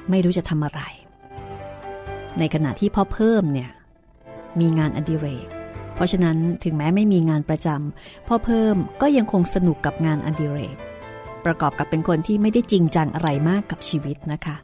[0.09, 0.81] ไม่รู้จะทำอะไร
[2.39, 3.69] ในขณะที่พ่อเพิ่มเนี่ย
[4.59, 5.47] มีงานอดิเรก
[5.95, 10.75] เพราะฉะนั้นถึงแม้ไม่มีงานประจำพ่อเพิ่มก็ยังคงสนุกกับงานอดิเรก
[11.45, 14.55] ประกอบกับเป็นคนที่ไม่ได้จริงจังอะไรมากกับชีวิตนะคะ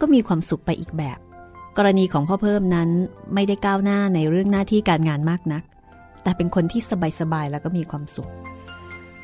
[0.00, 1.18] ก็มีความสุขไปอีกแบบ
[1.76, 2.88] กรณีของพ่อเพิ่มนั้น
[3.34, 5.62] ไม่ได้ก้าวหน้าในเรื่องหน้าที่การงานมากนัก
[6.22, 6.80] แต่เป็นคนที่
[7.20, 8.30] สบายๆแล้วก็มีความสุข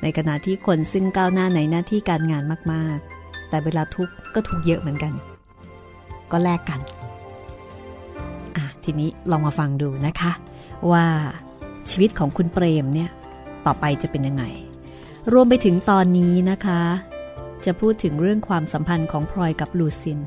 [0.04, 5.12] ในขณะที่คนซึ่งก้าวหน้าในหน้าที่การงานมากๆ แต่เวลาทุกข์ก็ทุกข์เยอะเหมือนกัน
[6.32, 6.80] ก็แลกกัน
[8.56, 10.32] อะทีนี้ลองมาฟังดูนะคะ
[10.90, 11.04] ว่า
[11.90, 13.10] ชีวิตของคุณเปรมเนี่ย
[13.66, 14.44] ต่อไปจะเป็นยังไง
[15.32, 16.80] รวมไปถึงตอนนี้นะคะ
[17.64, 20.18] จะพูดถึงเรื่องความสัมพันธ์ของพลอยกับลูซิน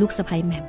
[0.00, 0.64] ลูกสะใภ้แม่ม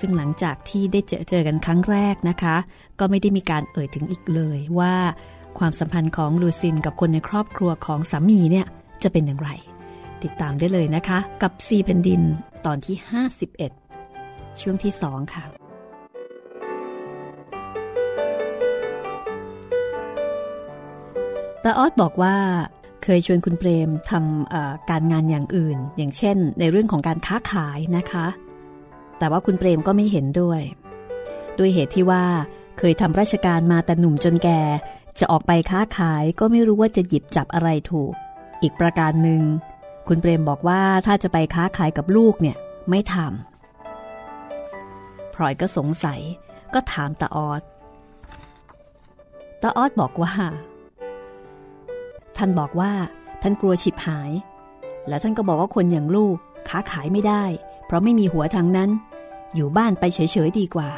[0.00, 2.56] ซึ่งหลังจากที่ได้เจอเจอกันครั้งแรกนะคะ
[2.98, 4.94] ก็ไม่ได้มีการเอ่ยถึงอีกเลยว่า
[5.58, 8.66] ความสัมพันธ์ของลูซินกับคนในครอบครัวของสามีเนี่ย
[9.02, 9.50] จะเป็นอย่างไร
[10.22, 12.20] ติดตามได้เลยนะคะ กับซีแผ่นดิน
[12.66, 12.96] ตอนที่
[13.78, 15.44] 51 ช่วงที่ 2 ค่ะ
[21.64, 22.36] ตาออดบอกว่า
[23.02, 28.26] เคยชวนคุณเปรมทำการงานอย่างอื่น อย่างเช่น ในเรื่องของการค้าขายนะคะ
[29.18, 30.60] แต่ว่าคุณเปรมก็ไม่เห็นด้วย
[31.58, 32.24] ด้วยเหตุที่ว่า
[32.78, 34.60] เคยทำราชการมาแต่หนุ่มจนแก่
[35.18, 38.12] จะออกไปค้าขายก็ไม่รู้ว่าจะหยิบจับอะไรถูก
[38.62, 39.42] อีกประการหนึ่ง
[40.08, 42.56] คุณเปรมบอกว่าถ้าจะไปค้าขายกับลูกเนี่ย
[42.90, 46.20] ไม่ทำพลอยก็สงสัย
[46.74, 47.62] ก็ถามตาออด
[49.62, 50.32] ตาออดบอกว่า
[52.36, 52.92] ท่านบอกว่า
[53.42, 54.30] ท่านกลัวฉิบหาย
[55.08, 56.36] และท่านก็บอกว่าคนอย่างลูก
[56.68, 57.44] ค้าขายไม่ได้
[57.86, 58.90] เพราะไม่มีหัวทางนั้น
[59.54, 60.90] อยู่บ้านไปเฉยๆดีกว่า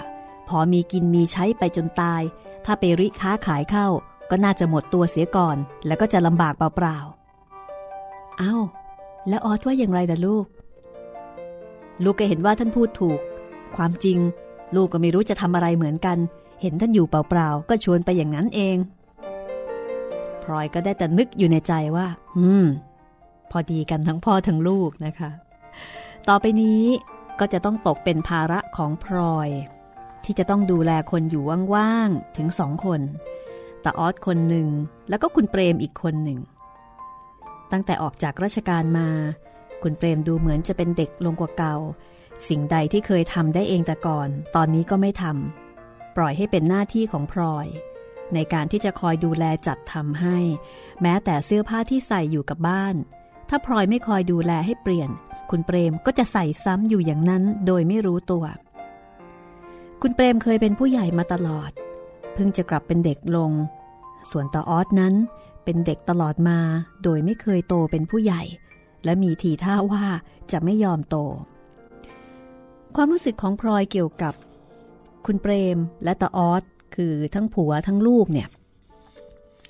[0.49, 2.23] พอมีกินมีใช้ไปจนตาย
[2.65, 3.87] ถ้าไปริค้าขายเข้า
[4.31, 8.55] ก็น่าจะหมดตัวเสียก่อน แล้วก็จะลำบากเปล่าๆเอา้า
[9.29, 10.47] แล้วออดว่าอย่างไรล่ะลูก
[12.05, 13.21] ลูกก็เห็นว่าท่านพูดถูก
[13.77, 14.19] ความจริง
[14.77, 16.19] ลูกก็ไม่รู้จะทำอะไรเหมือนกัน
[16.63, 18.77] เห็นท่านอยู่เปล่าๆก็ชวนไปอย่างนั้นเอง
[20.43, 22.67] พลอยก็ได้แต่นึกอยู่ในใจว่า อืม
[23.51, 25.31] พอดีกันทั้งพ่อทั้งลูกนะคะ
[26.29, 26.83] ต่อไปนี้
[27.41, 29.49] ก็จะต้องตกเป็นภาระของพลอย
[30.25, 31.43] ที่จะต้องดูแลคนอยู่
[31.75, 33.01] ว่างๆ ถึงสองคน
[33.85, 34.69] ตาออสคนหนึ่ง
[35.09, 36.41] แล้วก็คุณเปรมอีกคนหนึ่ง
[37.73, 39.09] ตั้งแต่ออกจากราชการมา
[39.83, 41.77] คุณเปรมดูเหมือนจะเป็นเด็กลงกว่าเก่า
[42.49, 47.67] สิ่งใดที่เคยทำได้เองแต่ก่อน ตอนนี้ก็ไม่ทำปล่อยให้เป็นหน้าที่ของพลอย
[48.35, 50.39] ในการที่จะคอยดูแลจัดทำให้
[51.03, 52.95] แม้แต่เสื้อผ้าที่ใส่อยู่กับบ้าน
[53.49, 55.11] ถ้าพลอยไม่คอยดูแลให้เปลี่ยน
[55.51, 58.45] คุณเปรมก็จะใส่ซ้ำอยู่อย่างนั้นโดยไม่รู้ตัว
[60.07, 61.71] คุณเปรมเคยเป็นผู้ใหญ่มาตลอด
[62.35, 63.53] เพิ่งจะกลับเป็นเด็กลง
[64.31, 65.15] ส่วนตาออสนั้น
[65.65, 66.59] เป็นเด็กตลอดมา
[67.03, 68.43] โดยไม่เคยโตเป็นผู้ใหญ่
[69.05, 70.05] และมีทีท่าว่า
[70.53, 71.17] จะไม่ยอมโต
[72.95, 74.35] ความรู้สึกของพลอยเกี่ยวกับ
[75.27, 76.63] คุณเปรมและตาออส
[76.95, 78.49] คือทั้งผัวทั้งลูกเนี่ย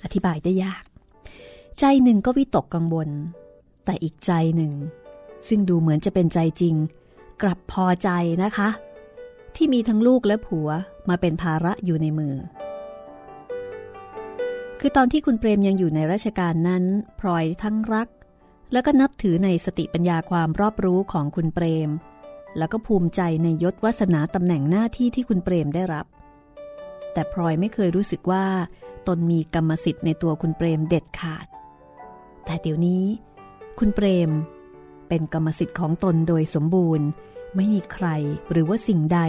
[0.03, 0.83] อธิบายได้ยาก
[1.79, 3.09] ใจหนึ่งก็วิตกกังวล
[3.85, 4.73] แต่อีกใจหนึ่ง
[5.47, 6.75] ซึ่งดูเหมือนจะเป็นใจจริง
[7.41, 8.09] กลับพอใจ
[8.45, 8.69] นะคะ
[9.57, 10.69] ที่มีทั้งลูกและผัว
[11.09, 12.35] มาเป็นภาระอยู่ในมือ
[14.79, 16.83] คือตอนที่คุณเปรมยังอยู่ในราชการนั้น
[17.19, 18.09] พลอยทั้งรัก
[18.71, 21.89] แล้วก็นับถือในสติปัญญาความรอบรู้ของคุณเปรม
[22.57, 26.05] แล้วก็ภูมิใจในยศวาสนาตำแหน่งหน้าที่ที่คุณเปรมได้รับ
[27.13, 28.45] แต่พลอยไม่เคยรู้สึกว่า
[29.07, 31.47] ตนมีกรรมสิทธิ์ในตัวคุณเปรมเด็ดขาด
[32.45, 33.03] แต่เดี๋ยวนี้
[33.79, 34.29] คุณเปรม
[35.07, 37.07] เป็นกรรมสิทธิ์ของตนโดยสมบูรณ์
[37.55, 38.07] ไม่มีใคร
[38.51, 39.19] หรือว่าสิ่งใด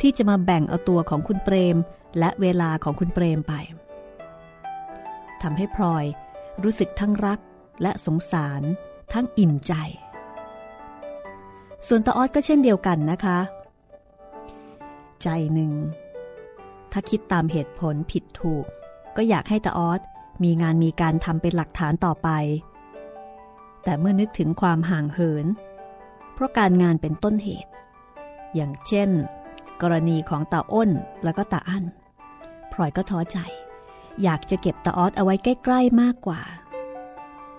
[0.00, 1.76] ที่จะมาแบ่งเอาตัวของคุณเปรม
[2.18, 3.54] และเวลาของคุณเปรมไป
[5.42, 6.04] ทำให้พลอย
[6.62, 7.40] รู้สึกทั้งรัก
[7.82, 8.62] และสงสาร
[9.12, 9.72] ทั้งอิ่มใจ
[11.86, 13.38] ส่วนตาออดก็เช่นเดียวกันนะคะ
[15.22, 15.72] ใจหนึ่ง
[16.92, 18.64] ถ้าคิดตามเหตุผลผิดถูก
[19.16, 20.00] ก็อยากให้ตาออด
[20.42, 22.28] มีงานมีการทำเป็นหลักฐานต่อไป
[23.84, 25.46] แต่เมื่อนึกถึงความห่างเหิน
[26.36, 27.70] เพราะการงานเป็นต้นเหตุ
[28.54, 29.10] อย่างเช่น
[29.82, 30.90] กรณีของตาอ้น
[31.24, 31.84] แล้วก็ตาอั้น
[32.72, 33.38] พลอยก็ท้อใจ
[34.22, 36.40] อยากจะเก็บตาออสเอาไว้ใกล้ๆมากกว่า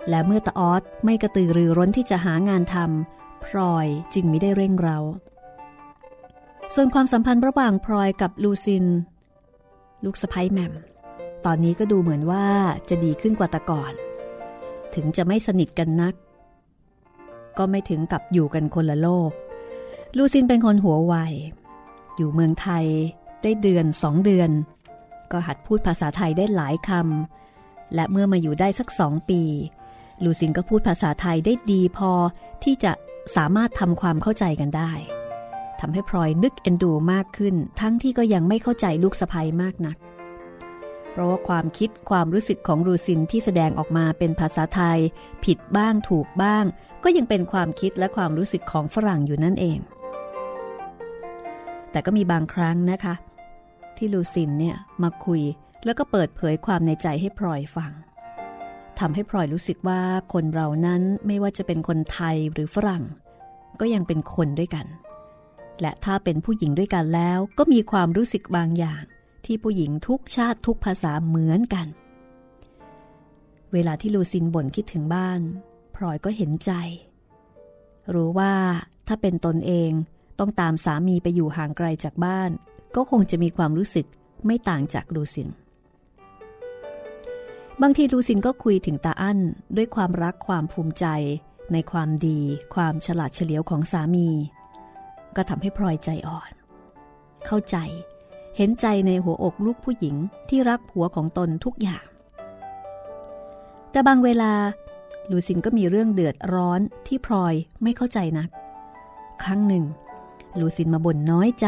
[0.09, 4.97] และเมื่อตาออสไม่กระตือรือร้นที่จะหางานทำพลอยจึงไม่ได้เร่งเรา
[6.73, 8.85] ส่วนความสัมพันธ์ระหว่างพลอยกับลูซิน
[10.03, 10.73] ลูกสะพ้ยแมม
[11.45, 12.45] ตอนนี้ก็ดูเหมือนว่า
[12.89, 13.93] จะดีขึ้นกว่าแต่ก่อน
[14.95, 16.13] ถึงจะไม่สนิทกันนัก
[17.58, 19.32] ก็ไม่ถึงกับอยู่กันคนละโลก
[20.17, 21.15] ลูซินเป็นคนหัวไว
[22.17, 22.86] อยู่เมืองไทย
[23.43, 24.50] ได้เดือนสองเดือน
[25.32, 29.41] ก็หัดพูดภาษาไทยได้หลายคำ และเมื่อมาอยู่ได้สักสองปี
[30.24, 32.12] ลูซินก็พูดภาษาไทยได้ดีพอ
[32.63, 32.91] ที่จะ
[33.36, 34.91] สามารถทำความเข้าใจกันได้
[35.80, 39.98] ทำให้พลอยนึกเอ็นดูมากขึ้น ทั้งที่ก็ยังไม่เข้าใจลูกสะพ้ยมากนัก
[41.17, 44.99] เพราะว่าความคิดความรู้สึกของลูซินที่แสดงออกมาเป็นภาษาไทย
[45.45, 46.65] ผิดบ้างถูกบ้าง
[47.03, 49.80] ก็ยังเป็นความคิดและความรู้สึกของฝรั่งอยู่นั่นเอง
[51.91, 53.15] แต่ก็มีบางครั้งนะคะ
[53.97, 55.41] ที่ลูซินเนี่ยมาคุย
[55.86, 57.91] แล้วก็เปิดเผยความในใจให้พลอยฟัง
[58.99, 60.01] ทำให้พลอยรู้สึกว่า
[60.34, 63.03] คนเรานั้นไม่ว่าจะเป็นคนไทยหรือฝรั่ง
[63.80, 64.86] ก็ยังเป็นคนด้วยกัน
[65.82, 69.03] และถ้าเป็นผู้หญิงด้วยกันแล้วก็มีความรู้สึกบางอย่าง
[69.47, 71.88] ที่ผู้หญิงทุกชาติทุกภาษาเหมือนกัน
[73.73, 75.39] เวลาที่ลูซินบ่นคิดถึงบ้าน
[75.95, 76.71] พลอยก็เห็นใจ
[78.13, 78.53] รู้ว่า
[79.07, 79.91] ถ้าเป็นตนเอง
[80.39, 82.51] ต้องตามสามีไปอยู่ห่างไกลจากบ้าน
[82.95, 84.05] ก็คงจะมีความรู้สึก
[84.45, 85.49] ไม่ต่างจากลูซิน
[87.81, 89.39] บางทีลูซินก็คุยถึงตาอั้น
[89.75, 91.05] ด้วยความรักความภูมิใจ
[91.73, 92.39] ในความดี
[92.75, 94.29] ความฉลาดเฉลียวของสามี
[95.36, 96.51] ก็ทำให้พลอยใจอ่อน
[97.45, 97.77] เข้าใจ
[98.58, 100.15] เห็นใจในหัวอกลูกผู้หญิง
[100.50, 102.06] ที่รักผัวของตนทุกอย่าง
[103.91, 104.52] แต่บางเวลา
[105.32, 108.50] ลูซินก็มีเรื่องเดือดร้อนที่พลอยไม่เข้าใจนัก
[109.43, 109.86] ครั้งหนึ่ง
[110.60, 111.67] ลูซินมาบ่นน้อยใจ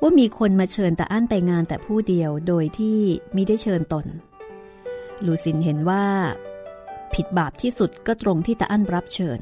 [0.00, 2.98] ว่ามีคนมาเชิญตาอั้นไปงานแต่ผู้เดียวโดยที่
[3.34, 4.06] มิได้เชิญตน
[5.26, 6.04] ลูซินเห็นว่า
[7.14, 9.40] ผิดบาปที่สุดก็ตรงที่ตาอั้นรับเชิญ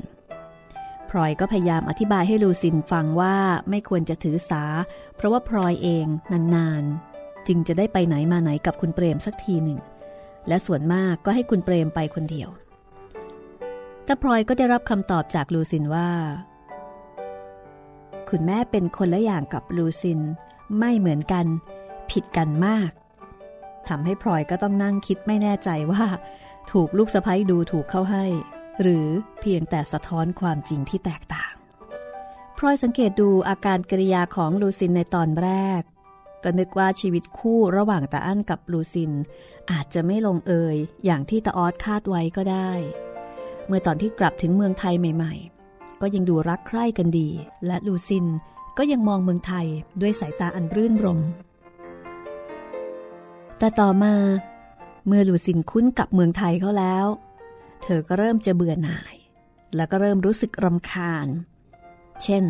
[1.10, 3.36] พลอยก็พยายามอธิบายให้ลูซินฟังว่า
[3.70, 4.62] ไม่ควรจะถือสา
[5.16, 6.06] เพราะว่าพลอยเอง
[6.54, 9.80] นานๆ จึงจะได้ไปไหนมาไหนกับคุณเปรมสักทีหนึ่ง
[10.48, 12.48] และส่วนมากก็ให้คุณเปรมไปคนเดียว
[14.04, 16.10] แต่พลอยก็ได้รับคำตอบจากลูซินว่า
[18.30, 20.20] คุณแม่เป็นคนละอย่างกับลูซิน
[20.78, 21.46] ไม่เหมือนกัน
[22.10, 22.90] ผิดกันมาก
[23.88, 26.04] ทำให้พลอยก็ต้องนั่งคิดไม่แน่ใจว่า
[26.72, 28.24] ถูกลูกสะพ้ยดูถูกเข้าให้
[28.80, 29.08] หรือ
[29.40, 31.52] เพียงแต่สะท้อนความจริงที่แตกต่าง
[32.56, 35.82] พลอยสังเกตดูอาการกริยาของลูซินในตอนแรก
[36.44, 39.12] ก็นึกว่าชีวิตคู่ระหว่างตาอั้นกับลูซิน
[39.70, 42.70] อาจจะไม่ลงเอยอย่างที่ตาออสคาดไว้ก็ได้
[43.66, 47.28] เมื่อตอนที่กลับถึงเมืองไทยใหม่ๆ ก็ยังดูรักใคร่กันดี
[47.66, 48.26] และลูซิน
[48.78, 49.66] ก็ยังมองเมืองไทย
[50.00, 51.20] ด้วยสายตาอันรื่นรม
[53.58, 54.14] แต่ต่อมา
[55.06, 57.06] เมื่อลูซินคุ้นกับเมืองไทยเขาแล้ว
[57.82, 59.14] เธอก็เริ่มจะเบื่อหน่าย
[59.76, 61.26] แล้วก็เริ่มรู้สึกรำคาญ
[62.24, 62.42] เช่น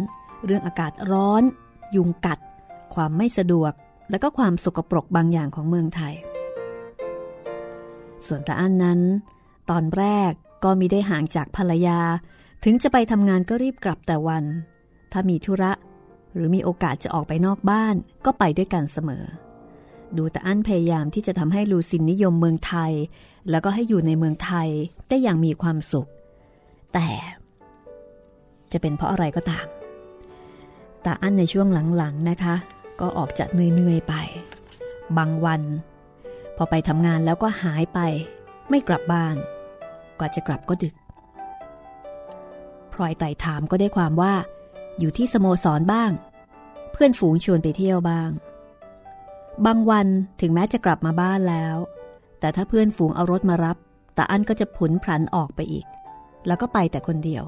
[0.45, 1.43] เรื่องอากาศร้อน
[1.97, 2.39] ยุงกัด
[2.95, 3.73] ความไม่สะดวก
[4.11, 6.15] และก็ความสกปรกบางอย่างของเมืองไทย
[8.27, 9.01] ส่วนตาอันนั้น
[9.71, 10.33] ตอนแรก
[10.65, 12.01] ก็มีได้ห่างจากภรรยา
[12.65, 14.45] ถึงจะไปทำงานก็รีบกลับแต่วัน
[15.13, 15.73] ถ้ามีธุระ
[16.35, 19.25] หรือมีโอกาสจะออกไปนอกบ้านก็ไปด้วยกันเสมอ
[20.17, 22.93] ดูแต่อั้นพยายามที่จะทำให้ลูซินนิยมเมืองไทย
[23.51, 24.69] แล้วก็ให้อยู่ในเมืองไทย
[25.09, 26.09] ได้อย่างมีความสุข
[26.95, 27.09] แต่
[28.73, 29.67] จะเป็นเพราะอะไรก็ตาม
[31.05, 32.55] ตาอั้นในช่วงหลังๆนะคะ
[33.01, 34.15] ก็ออกจากเหนื่อยๆไป
[35.17, 35.63] บางวัน
[36.57, 37.99] พอไปทำงานแล้วก็หายไป
[38.69, 39.37] ไม่กลับบ้าน
[40.19, 40.95] กว่าจะกลับก็ดึก
[42.93, 44.35] พลอยไต่ถามก็ได้ความว่า
[44.99, 46.11] อยู่ที่สโมสรบ้าง
[46.93, 48.31] เพื่อนฝูงชวนไปเที่ยวบ้าง
[49.67, 50.09] บางวัน
[50.41, 51.77] ถึงแม้จะกลับมาบ้านแล้ว
[52.41, 53.77] แต่ถ้าเพื่อนฝูงเอารถมารับ
[54.17, 55.87] ตาอั้นก็จะผุนพลันออกไปอีก
[56.47, 57.45] แล้วก็ไปแต่คนเดียว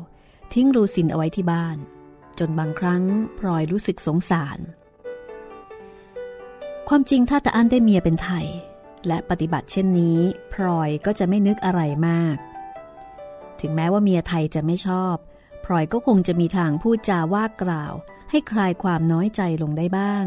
[0.52, 1.76] ทิ้งรูซินเอาไว้ที่บ้าน
[2.38, 3.02] จนบางครั้ง
[3.38, 4.58] พลอยรู้สึกสงสาร
[6.88, 8.46] ความจริงถ้าตาอั้นได้เมียเป็นไทย
[9.06, 10.18] และปฏิบัติเช่นนี้
[10.52, 12.36] พลอยก็จะไม่นึกอะไรมาก
[13.60, 15.16] ถึงแม้ว่าเมียไทยจะไม่ชอบ
[15.64, 17.94] พลอยก็คงจะมีทางพูดจาว่ากล่าว
[18.30, 20.24] ให้คลายความน้อยใจลงได้บ้าง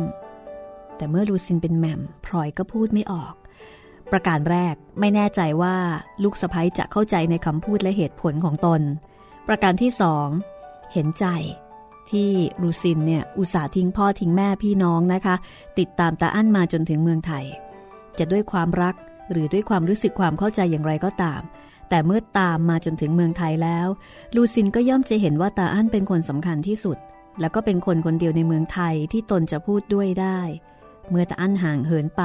[0.97, 3.33] แต่เมื่อลูซินเป็นแหม่มพลอยก็พูดไม่ออก
[4.11, 5.75] ประการแรกไม่แน่ใจว่า
[6.23, 8.81] ลูกสะพ้ยจะเข้าใจในคำพูดและเหตุผลของตน
[9.47, 10.27] ประการที่สอง
[10.93, 11.25] เห็นใจ
[12.11, 12.29] ที่
[12.61, 15.35] ลูซินเนี่ยอุตส่าห์ทิ้งพ่อทิ้งแม่พี่น้องนะคะ
[15.79, 17.45] ติดตามตาอั้นมาจนถึงเมืองไทย
[18.17, 18.95] จะด้วยความรัก
[19.31, 21.41] หรือด้วยความรู้สึกความเข้าใจอย่างไรก็ตาม
[21.89, 23.87] แต่เมื่อตามมาจนถึงเมืองไทยแล้ว
[24.35, 26.97] ลูซินก็ย่อมจะเห็นว่าตาอั้นเป็นคนสำคัญที่สุด
[27.39, 30.39] แล้วก็เป็นคนคนเดียวในเมืองไทยที่ตนจะพูดด้วยได้
[31.09, 32.23] เมื่อตาอั้นห่างเหินไป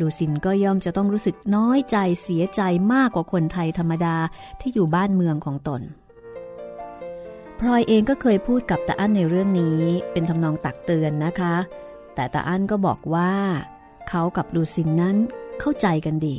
[0.00, 4.16] ลูซินก็ย่อมจะต้องรู้สึกน้อยใจเสียใจมากกว่าคนไทยธรรมดา
[4.60, 5.82] ที่อยู่บ้านเมืองของตน
[7.58, 9.80] พลอยเองก็เคยพูดกับตาอั้นในเรื่องนี้
[10.12, 11.54] เป็นทำนองตักเตือนนะคะ
[12.14, 13.32] แต่ตาอั้นก็บอกว่า
[14.08, 15.16] เขากับลูซินนั้น
[15.60, 16.36] เข้าใจกันดี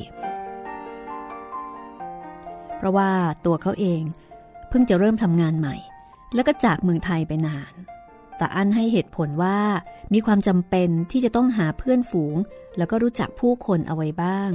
[2.78, 3.10] เพราะว่า
[3.46, 4.02] ตัวเขาเอง
[4.70, 5.76] เพิ่งจะเริ่มทำงานใหม่
[6.36, 7.74] แล้วก็จากเมืองไทยไปนาน
[8.42, 9.58] แต่อันให้เหตุผลว่า
[10.14, 12.36] มีความจำเป็นที่จะต้องหาเพื่อนฝูง
[12.78, 14.52] แล้วก็รู้จักผู้คนเอาไว้บ้าง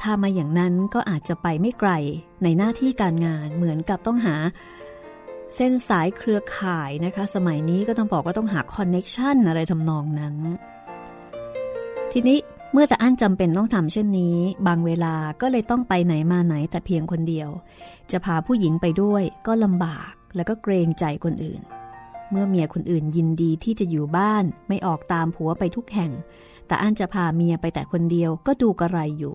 [0.00, 1.90] ถ้ามาอย่างนั้นก็อาจจะไปไม่ไกล
[2.42, 4.36] ในหน้าที่การงานเหมือนกับต้องหา
[5.56, 10.36] เส้นสายเครือข่ายนะคะ สมัยนี้ก็ต้องบอกว่าต้องหาคอนเน็ชันอะไรทำนองนั้น
[12.12, 12.38] ทีนี้
[12.72, 17.48] เมื่อแต่อั้นจำเป็นต้องทำเช่นนี้ บางเวลาก็เลยต้องไปไหนมาไหนแต่เพียงคนเดียว
[18.10, 21.60] จะพาผู้หญิงไปด้วยก็ลำบากแล้วก็เกรงใจคนอื่น
[22.30, 26.12] เมื่อเมียคนอื่นยินดีที่จะอยู่บ้านไม่ออกตามผัวไปทุกแห่ง
[26.66, 29.34] แต่อันจะพาเมียไปแต่คนเดียวก็ดูกระไรอยู่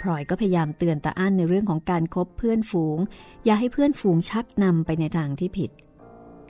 [0.00, 2.98] พลอยก็พยายามเตือนตาอั้นในเรื่องของการครบเพื่อนฝูง
[3.44, 5.70] อย่าให้เพื่อนฝูงชักนำไปในทางที่ผิด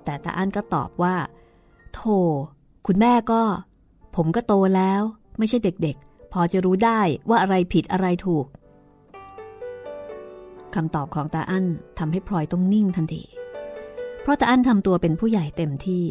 [0.05, 1.16] แต่ตาอั้นก็ตอบว่า
[1.94, 2.18] โธ่
[2.87, 3.42] คุณแม่ก็
[4.16, 5.03] ผมก็โตแล้ว
[5.38, 8.47] ไม่ใช่เด็กๆ พอจะรู้ได้ว่าอะไรผิดอะไรถูก
[10.75, 11.66] คำตอบของตาอั้น
[11.99, 13.23] ทำให้พลอยต้องนิ่งทันที
[14.24, 16.04] เพราะตาอั้นทำตัวเป็นผู้ใหญ่เต็มที่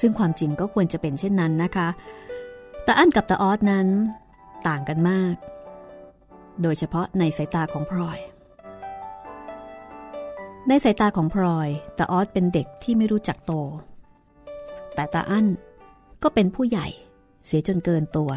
[0.00, 1.88] ซึ่งความจริงก็ควรจะเป็นเช่นนั้นนะคะ
[2.86, 3.86] ตาอั้นกับตาออสนั้น
[4.68, 5.34] ต่างกันมาก
[6.62, 8.18] โดยเฉพาะในสายตาของพลอย
[10.68, 11.68] ในสายตาของพลอย
[11.98, 13.52] ตาออสเป็นเด็กที่ไม่รู้จักโต
[14.94, 15.46] แต่ตาอั้น
[16.22, 16.86] ก็เป็นผู้ใหญ่
[17.46, 18.30] เสียจนเกินตัว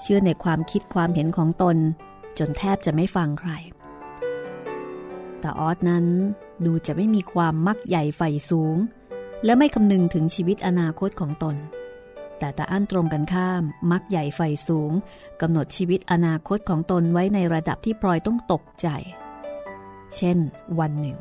[0.00, 1.76] เชื่อในความคิดความเห็นของตน
[2.38, 3.50] จนแทบจะไม่ฟังใคร
[5.46, 6.06] ต่ออสนั้น
[6.64, 8.76] ดูจะไม่มีความมักใหญ่ไฟสูง
[9.44, 11.56] และไม่คำนึงถึงชีวิตอนาคตของตน
[12.38, 14.92] แต่ตาอั้นตรงกันข้าม มักใหญ่ไฟสูง
[15.40, 18.88] กำหนดชีวิตอนาคตของตนไว้ในระดับที่พลอยต้องตกใจ
[20.16, 20.38] เช่น
[20.78, 21.16] วันหนึ่ง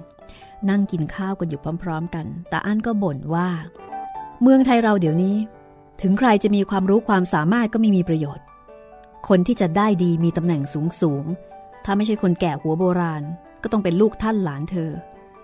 [0.70, 3.50] นั่งกินข้าวกันอยู่พร้อม ๆ กันตาอั้นก็บ่นว่า
[4.42, 5.36] เมืองไทยเราเดี๋ยวนี้
[6.02, 8.46] ถึงใครจะมีความรู้ความสามารถก็ไม่มีประโยชน์
[9.28, 11.26] คนที่จะได้ดีมีตำแหน่งสูงสูง
[11.86, 13.24] ถ้าไม่ใช่คนแก่หัวโบราณ
[13.66, 14.92] ก็ต้องเป็นลูกท่านหลานเธอ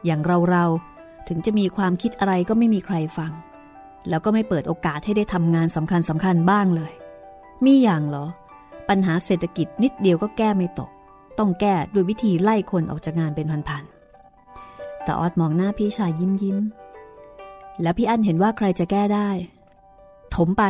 [0.05, 0.65] อย่างเราเรา
[1.27, 3.31] ถึงจะมีความคิดอะไรก็ไม่มีใครฟัง
[4.09, 6.91] แล้วก็ไม่เปิดโอกาสให้ได้ทำงานสำคัญสำคัญบ้างเลย
[7.65, 8.25] มีอย่างเหรอ
[8.89, 10.89] ปัญหาเศรษฐกิจนิดเดียวก็แก้ไม่ตก
[11.39, 16.57] ต้องแก้ด้วยวิธีไล่คนออกจากงานเป็นพันๆแต่ออดมองหน้าพี่ชายยิ้มยิ้ม
[17.81, 19.29] แล้วพี่อั้นเห็นว่าใครจะแก้ได้
[20.35, 20.63] ถมไป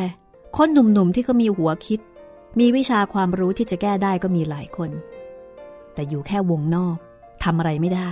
[0.57, 1.99] คนหนุ่มๆที่เขามีหัวคิด
[2.59, 4.89] มีวิชาความรู้ที่จะแก้ได้ก็มีหลายคน
[5.93, 6.97] แต่อยู่แค่วงนอก
[7.43, 8.09] ทำอะไรไม่ได้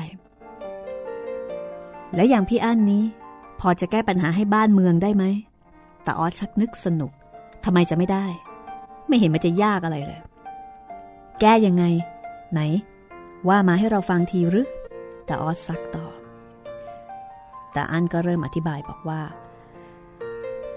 [2.16, 3.04] และอย่างพี่อั้นนี้
[3.60, 5.26] พอจะแก้ปัญหาให้บ้านเมืองได้ไหม
[6.04, 7.12] แต่ออสชักนึกสนุก
[7.66, 8.26] ทำไมจะไม่ได้
[9.08, 10.22] ไม่เห็นมันจะยากอะไรเลย
[11.42, 11.84] แก้ยังไง
[12.52, 12.62] ไหน
[13.48, 14.68] ว่ามาให้เราฟังทีหรือ
[15.26, 16.06] แต่ออสซักต่อ
[17.74, 19.22] แต่อันก็เริ่มอธิบายบอกว่า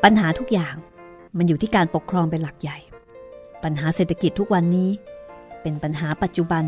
[0.02, 0.74] ปัญหาทุกอย่าง
[1.36, 2.78] มันอยู่ที่การปกครองเป็นหลักใหญ่
[3.64, 4.90] ปัญหาเศรษฐกิจทุกวันนี้
[5.62, 6.64] เป็นปัญหาปัจจุบัน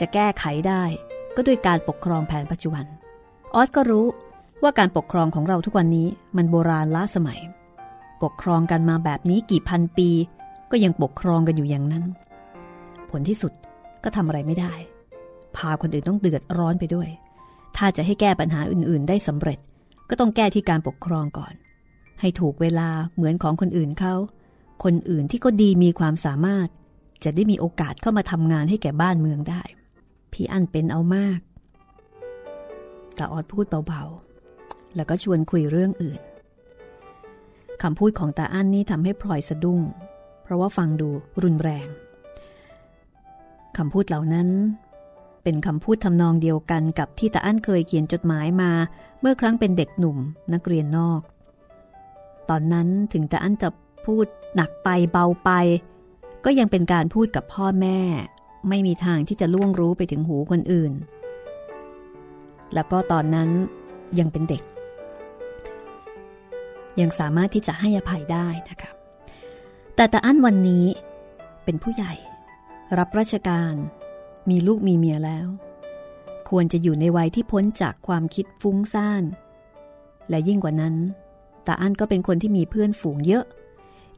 [0.00, 0.82] จะแก้ไขได้
[1.36, 2.84] ก็ด้วยการปกครองแผนปัจจุบัน
[3.54, 4.06] ออสก็รู้
[4.62, 7.40] ว่าการปกครองของเราทุกวันนี้มันโบราณล้าสมัย
[8.22, 10.10] ปกครองกันมาแบบนี้กี่พันปี
[10.70, 12.04] ก็ยังปกครองกันอยู่อย่างนั้น
[13.10, 13.52] ผลที่สุด
[14.04, 14.72] ก็ทำอะไรไม่ได้
[15.56, 17.08] พาคนอื่นต้องเดือดร้อนไปด้วย
[17.76, 19.58] ถ้าจะให้แก้ปัญหาอื่นๆ ได้สำเร็จ
[20.08, 21.54] ก็ต้องแก้ที่การปกครองก่อน
[22.20, 24.14] ให้ถูกเวลาเหมือนของคนอื่นเขา
[24.84, 26.68] คนอื่นที่ก็ดีมีความสามารถ
[27.24, 29.62] จะได้มีโอกาสเข้ามาทำงานให้แก่บ้านเมืองได้
[30.38, 31.40] พี่อันเป็นเอามาก
[33.14, 36.20] แต่ออดพูดเบาๆ แล้วก็ชวนคุยเรื่องอื่น
[37.82, 39.80] คำพูดของตาอั้นนี่ทำให้พลอยสะดุ้ง
[40.42, 41.08] เพราะว่าฟังดู
[41.42, 41.88] รุนแรง
[43.76, 44.48] คำพูดเหล่านั้น
[45.42, 48.70] เป็นคำพูดทำนองเดียวกันกับที่ตาอั้นเคยเขียนจดหมายมา
[49.20, 50.18] เมื่อครั้งเป็นเด็กหนุ่ม
[50.52, 51.20] นักเรียนนอก
[52.50, 53.68] ตอนนั้นถึงตาอั้นจะ
[54.06, 54.26] พูด
[54.56, 55.50] หนักไปเบาไป
[56.44, 57.98] ก็ยังเป็นการพูดกับพ่อแม่
[58.68, 60.92] ไม่มีทางที่จะล่วงรู้ไปถึงหูคนอื่น
[62.74, 63.48] แล้วก็ตอนนั้น
[64.18, 64.62] ยังเป็นเด็ก
[67.00, 68.90] ยังสามารถที่จะให้อภัยได้นะคะ
[69.96, 70.86] แต่ตาอั้นวันนี้
[71.64, 72.14] เป็นผู้ใหญ่
[72.98, 73.74] รับราชการ
[74.50, 75.46] มีลูกมีเมียแล้ว
[76.50, 79.24] ควรจะอยู่ในวัยที่พ้นจากความคิดฟุ้งซ่าน
[80.30, 80.94] และยิ่งกว่านั้น
[81.66, 83.44] ตาอั้นก็เป็นคนที่มีเพื่อนฝูงเยอะ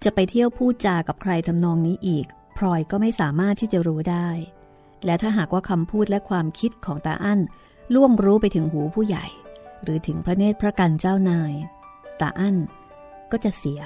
[0.05, 2.27] จะไปเที่ยวพูดจากับใครทำนองนี้อีก
[2.59, 4.29] พลอยก็ไม่สามารถที่จะรู้ได้
[5.05, 7.41] และถ้าหากว่าคำพูดและความคิดของตาอั้น
[7.95, 9.27] ล่วงรู้ไปถึงหูผู้ใหญ่
[9.83, 11.53] หรือถึงพระเนตรพระกันเจ้านาย
[12.21, 12.57] ตาอั้น
[13.33, 13.81] ก็จะเสีย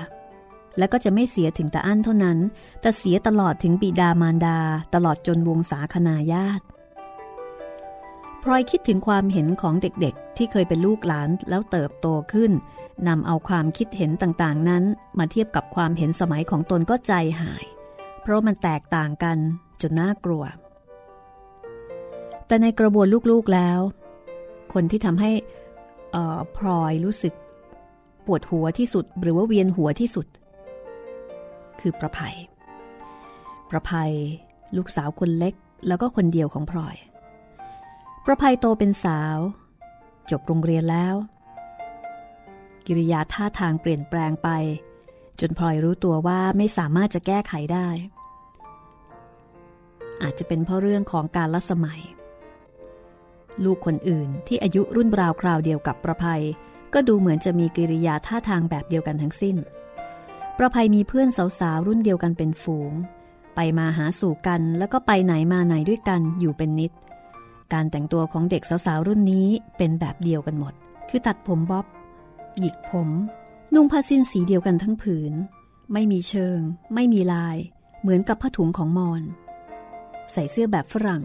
[0.79, 2.39] และก็จะไม่เสียถึงตาอั้นเท่านั้น
[2.81, 4.59] แต่เสียตลอดถึงบิดามารดา
[4.95, 6.65] ตลอดจนวงศาคณาญาติ
[8.43, 12.53] พลอยคิดถึงความเห็นของเด็กๆ ที่เคยเป็นลูกหลานแล้วเติบโตขึ้น
[13.09, 14.85] นำเอาความคิดเห็นต่างๆนั้น
[15.19, 17.65] มาเทียบกับความเห็นสมัยของตนก็ใจหาย
[18.23, 19.37] เพราะมันแตกต่างกัน
[19.81, 20.45] จนน่ากลัว
[22.47, 23.81] แต่ในกระบวนลูกๆแล้ว
[24.73, 25.31] คนที่ทำให้
[26.57, 27.35] พลอยรู้สึก
[28.27, 30.27] ปวดหัวที่สุดหรือว่าเวียนหัวที่สุด
[31.81, 32.37] คือประภัย
[33.71, 34.13] ประภัย
[34.77, 35.55] ลูกสาวคนเล็ก
[35.89, 36.97] แล้วก็คนเดียวของพลอย
[38.25, 39.39] ประภัยโตเป็นสาว
[40.31, 41.15] จบโรงเรียนแล้ว
[42.87, 44.49] กิริยาท่าทางเปลี่ยนแปลงไป
[45.43, 47.89] จนพลอยรู้ตัวว่าไม่สามารถจะแก้ไขได้
[50.23, 52.01] อาจจะเป็นเพราะเรื่องของการละสมัย
[53.65, 56.43] ลูกคนอื่นที่อายุรุ่นราวคราวเดียวกับประภัย
[56.95, 59.57] ก็ดูเหมือนจะมีกิริยาท่าทางแบบเดียวกันทั้งสิ้น
[60.59, 62.93] ประภัยมีเพื่อนสาวๆรุ่นเดียวกันเป็นฝูง
[63.55, 66.93] ไปมาหาสู่กันแล้วก็ไปไหนมาไหนด้วยกันอยู่เป็นนิด
[67.73, 70.75] การแต่งตัวของเด็กสาวๆรุ่นนี้เป็นแบบเดียวกันหมด
[71.09, 71.87] คือตัดผมบ๊อบ
[72.59, 73.09] หยิกผม
[73.75, 75.33] นุ่งผ้าสิ้นสีเดียวกันทั้งผืน
[75.93, 76.59] ไม่มีเชิง
[76.95, 77.57] ไม่มีลาย
[78.01, 79.23] เหมือนกับผ้าถุงของมอน
[80.33, 81.23] ใส่เสื้อแบบฝรั่ง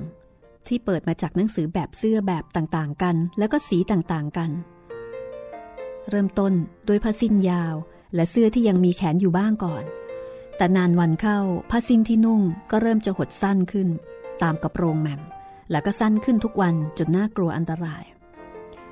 [0.68, 4.52] ที่เปิดมาจากหนังสือแบบเสื้อแบบต่างๆกัน แล้วก็สีต่างๆกัน
[6.10, 6.54] เริ่มต้น
[6.88, 7.76] ด้วยผ้าสิ้นยาว
[8.16, 9.84] และเสื้อที่ยังมีแขนอยู่บ้างก่อน
[10.58, 11.40] แต่นานวันเข้า
[11.70, 12.42] ผ้าสิ้นที่นุ่ง
[12.72, 13.90] ก็เริ่มจะหดสั้นขึ้น
[14.42, 15.22] ตามกับโรงแหม่ม
[15.72, 18.04] แล้วก็สั้นขึ้นทุกวันจนน่ากลัวอันตราย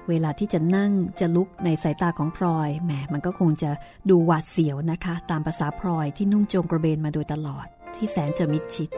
[0.10, 3.72] เวลาที่จะนั่งจะลุกในสายตาของพลอยแหมมันก็คงจะ
[4.10, 8.90] ดูหวาดเสียวนะคะ ตามภาษาพลอยที่นุ่งโจงกระเบนมาโดยตลอด ที่แสนจะมิดชิด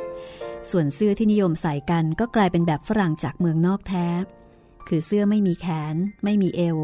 [0.69, 4.07] ส่วนเสื้อที่นิยมใส่กันก็กลายเป็นแบบฝรั่งจากเมืองนอกแท้
[4.87, 6.77] คือเสื้อไม่มีแขน ไม่มีเอว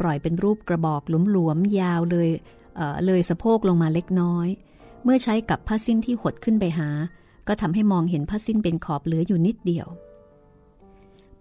[0.00, 2.28] ปล่อยเป็นรูปกระบอกหลวมๆยาวเลย
[2.76, 4.48] เเลยสะโพกลงมาเล็กน้อย
[5.04, 6.88] เมื่อใช้กับผ้าสิ้นที่หดขึ้นไปหา
[7.48, 9.86] ก็ทำให้มองเห็นผ้าสิ้นเป็นขอบเหลืออยู่นิดเดียว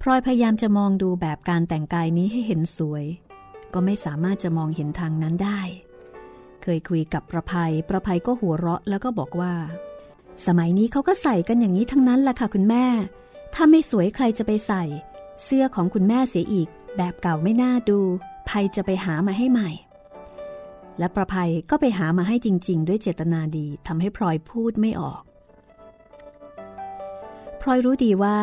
[0.02, 3.06] พลอยพยายามจะมองดูแบบการแต่งกายนี้ให้เห็นสวย
[3.74, 5.60] ก็ไม่สามารถจะมองเห็นทางนั้นได้
[6.62, 9.54] เคยคุยกับประภัย ประภัยก็หัวเราะแล้วก็บอกว่า
[10.46, 12.86] สมัยนี้เขาก็ใส่กันอย่างนี้ทั้งนั้นแหละค่ะคุณแม่
[13.54, 14.84] ถ้าไม่สวยใครจะไปใส่
[15.44, 16.68] เสื้อของคุณแม่เสียอีก
[16.98, 18.00] แบบเก่าไม่น่าดู
[18.50, 19.70] ภัยจะไปหามาให้ใหม่
[21.00, 25.22] และประภัยก็ไปหามาให้จริง ๆ ด้วยเจตนาดีทำให้พลอยพูดไม่ออก
[27.68, 28.40] ลอยรู้ดีว่า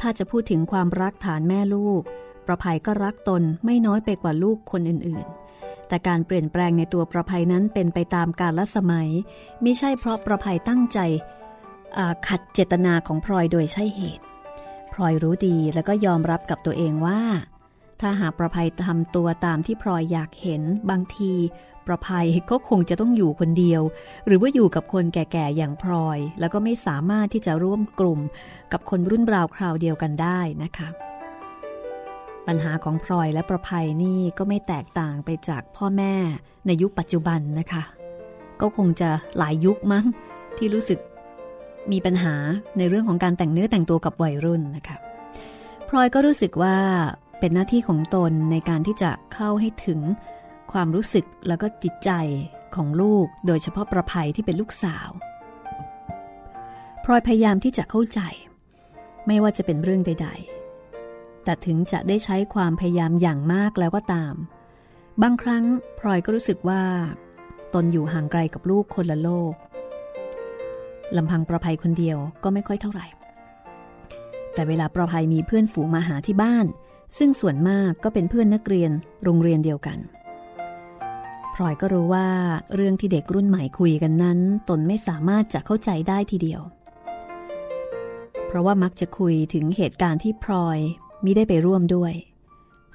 [0.00, 2.02] ถ้าจะพูดถึงความรักฐานแม่ลูก
[2.46, 9.08] ประภัยก็รักตนไม่น้อยไปกว่าลูกคนอื่นๆ แต่การเปลี่ยนแปลงในตัวประภัยนั้นเป็นไปตามกาลสมัย
[9.62, 10.98] ไม่ใช่เพราะประภัยตั้งใจ
[12.28, 14.24] ขัดเจตนาของพลอยโดยใช่เหตุ
[14.92, 17.20] พลอยรู้ดีแล้วก็ยอมรับกับตัวเองว่า
[18.00, 21.32] ถ้าหากประภัยทำตัวตามที่พลอยอยากเห็นบางที
[21.86, 23.82] ประภัยก็คงจะต้องอยู่คนเดียว
[24.26, 28.20] หรือว่าอยู่กับคนแก่ๆอย่างพลอย แล้วก็ไม่สามารถที่จะร่วมกลุ่ม
[28.72, 30.88] กับคนรุ่นราวคราวเดียวกันได้นะคะ
[32.46, 36.14] ปัญหาของพลอยและประภัยนี่ก็ไม่แตกต่างไปจากพ่อแม่
[36.66, 37.82] ในยุคปัจจุบันนะคะ
[38.60, 40.04] ก็คงจะหลายยุคมั้ง
[40.58, 40.98] ที่รู้สึก
[41.92, 42.34] มีปัญหา
[42.78, 44.96] ในเรื่องของการแต่งเนื้อแต่งตัวกับวัยรุ่นนะคะ
[45.88, 46.76] พลอยก็รู้สึกว่า
[47.38, 50.00] เป็นหน้าที่ของตนในการที่จะเข้าให้ถึง
[50.72, 52.10] ความรู้สึกแล้วก็จิตใจ
[52.74, 55.08] ของลูก โดยเฉพาะประภัยที่เป็นลูกสาว
[57.04, 58.20] พลอยพยายามที่จะเข้าใจ
[59.26, 60.28] ไม่ว่าจะเป็นเรื่องใด
[60.86, 64.34] ๆ แต่ถึงจะได้ใช้ความพยายามอย่างมากแล้วก็ตาม
[65.22, 65.64] บางครั้ง
[65.98, 66.82] พลอยก็รู้สึกว่า
[67.74, 69.54] ตนอยู่ห่างไกลกับลูกคนละโลก
[71.16, 73.06] ลำพังประภัยคนเดียวก็ไม่ค่อยเท่าไหร่
[74.54, 76.66] แต่เวลาประภัยมีเพื่อนฝูงมาหาที่บ้าน
[77.18, 78.90] ซึ่งส่วนมากก็เป็นเพื่อนนักเรียน
[79.24, 79.98] โรงเรียนเดียวกัน
[81.54, 82.28] พลอยก็รู้ว่า
[82.74, 84.38] เรื่องที่เด็กรุ่นใหม่คุยกันนั้น
[84.68, 86.62] ตนไม่สามารถจะเข้าใจได้ทีเดียว
[88.46, 90.78] เพราะว่ามักจะคุยถึงเหตุการณ์ที่พลอย
[91.24, 92.12] มิได้ไปร่วมด้วย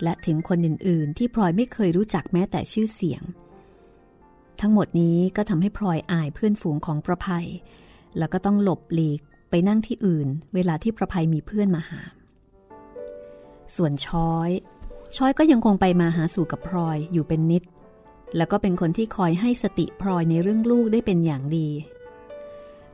[0.03, 3.23] และถึงคนอื่นๆ ที่พลอยไม่เคยรู้จักแม้แต่ชื่อเสียง
[4.61, 7.47] ทั้งหมดนี้ก็ทำให้พลอยอายเพื่อนฝูงของประภัย
[8.17, 12.01] แล้วก็ต้องหลบหลีกไปนั่งที่อื่น เวลาที่ประภัยมีเพื่อนมาหา
[13.75, 14.49] ส่วนช้อย
[15.15, 17.63] ช้อยก็ยังคงไปมาหาสู่กับพลอยอยู่เป็นนิด
[18.37, 21.69] แล้วก็เป็นคนที่คอยให้สติพลอยในเรื่องลูกได้เป็นอย่างดี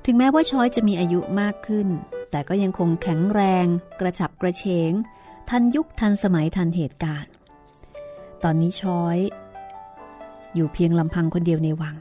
[0.05, 1.87] ถึงแม้ว่าช้อยจะมีอายุมากขึ้น
[2.31, 3.65] แต่ก็ยังคงแข็งแรง
[3.99, 4.91] กระฉับกระเฉง
[5.49, 7.31] ทันยุคทันสมัยทันเหตุการณ์
[8.43, 9.17] ตอนนี้ช้อย
[10.55, 11.95] อยู่เพียงลำพังคนเดียวในวัง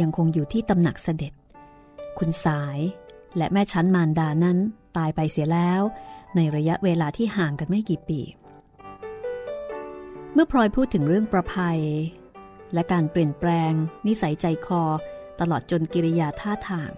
[0.00, 1.32] ยังคงอยู่ที่ตำหนักเสด็จ
[2.18, 2.78] คุณสาย
[3.36, 4.58] และแม่ชั้นมารดานั้น
[4.96, 5.82] ตายไปเสียแล้ว
[6.36, 8.20] ในระยะเวลาที่ห่างกันไม่กี่ปี
[10.32, 11.80] เมื่อพลอยพูดถึงเรื่องประภัย
[12.74, 13.72] และการเปลี่ยนแปลง
[14.06, 14.82] นิสัยใจคอ
[15.40, 16.90] ตลอดจนกิริยาท่าทาง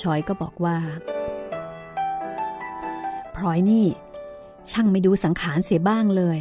[0.00, 0.78] ชอยก็บอกว่า
[3.36, 3.86] พลอยนี่
[4.70, 6.38] ช่างไม่ดูสังขารเสียบ้างเลย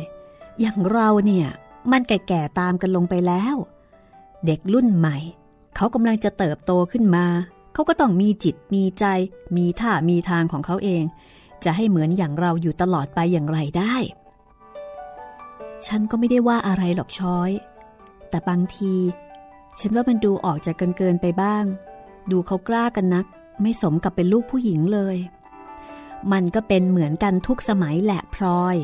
[0.59, 1.47] อย่างเราเนี่ย
[1.91, 3.55] มันแก่ๆตามกันลงไปแล้ว
[4.45, 5.17] เด็กรุ่นใหม่
[5.75, 7.25] เขากำลังจะเติบโตขึ้นมา
[7.73, 9.05] เขาก็ต้องมีจิตมีใจ
[9.57, 11.03] มีท่ามีทางของเขาเอง
[11.65, 13.95] จะให้เหมือนอย่างเราอยู่ตลอดไปอย่างไรได้
[15.87, 17.51] ฉันก็ไม่ได้ว่าอะไรหรอกช้อย
[18.29, 18.95] แต่บางที
[19.79, 21.65] ฉันว่ามันดูออกจากเกินเกินไปบ้าง
[22.31, 23.25] ดูเขากล้ากันนัก
[23.61, 25.17] ไม่สมกับเป็นลูกผู้หญิงเลย
[26.31, 28.77] มันก็เป็นเหมือนกันทุกสมัยแหละพลอย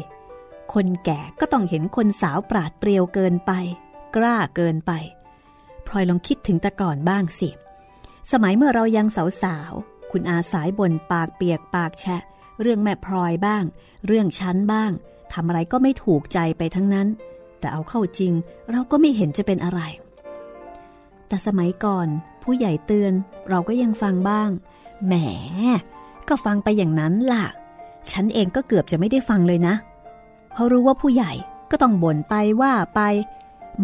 [0.73, 3.51] คนแก่ก็ต้องเห็นคนสาวปราดเปรียวเกินไป
[4.15, 4.91] กล้าเกินไป
[5.87, 7.49] พลอยลองคิดถึงแต่ก่อนบ้างสิ
[8.31, 9.07] สมัยเมื่อเรายัง
[9.43, 12.21] สาวๆ คุณอาสายบนปากเปียกปากแฉะ
[12.61, 13.63] เรื่องแม่พลอยบ้าง
[14.05, 14.91] เรื่องชั้นบ้าง
[15.33, 17.07] ทำอะไรก็ไม่ถูกใจไปทั้งนั้น
[17.59, 18.33] แต่เอาเข้าจริง
[18.71, 19.81] เราก็ไม่เห็นจะเป็นอะไร
[21.27, 22.07] แต่สมัยก่อน
[22.43, 23.13] ผู้ใหญ่เตือน
[23.49, 24.49] เราก็ยังฟังบ้าง
[25.05, 25.13] แหม
[26.27, 27.45] ก็ฟังไปอย่างนั้นล่ะ
[28.11, 29.75] ฉันเองก็เกือบจะไม่ได้ฟังเลยนะ
[30.51, 31.31] เพราะรู้ว่าผู้ใหญ่
[31.71, 33.01] ก็ต้องบ่นไปว่าไป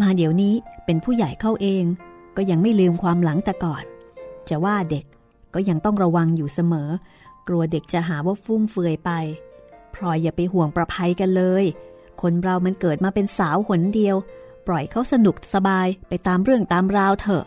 [0.00, 0.54] มาเดี๋ยวนี้
[0.84, 1.84] เป็นผู้ใหญ่เข้าเอง
[2.36, 3.84] ก็ยังไม่ลืมความหลังแต่ก่อน
[4.48, 5.04] จะว่าเด็ก
[5.54, 6.88] ก็ยังต้องระวังอยู่เสมอ
[7.48, 9.10] กลัวเด็กจะหาว่าฟุ่มเฟือยไป
[9.94, 11.64] พลอยอย่าไปห่วงประภัยกันเลย
[12.20, 14.16] คนเรามันเกิดมาเป็นสาวหนเดียว
[14.66, 17.44] ปล่อยเขาสนุกสบายไปตามเรื่องตามราวเถอะ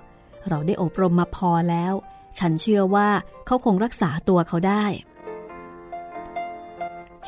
[0.48, 1.94] เราได้อบรมมาพอแล้ว
[2.40, 3.10] ฉันเชื่อว่า
[3.46, 4.86] เขาคงรักษาตัวเขาได้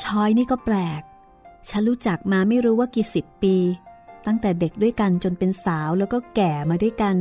[0.01, 1.01] ชอยนี่ก็แปลก
[1.69, 3.55] ฉันรู้จักมาไม่รู้ว่ากี่สิบปี
[4.25, 7.15] ตั้งแต่เด็กด้วยกันจนเป็นสาวแล้วก็แก่มาด้วยกัน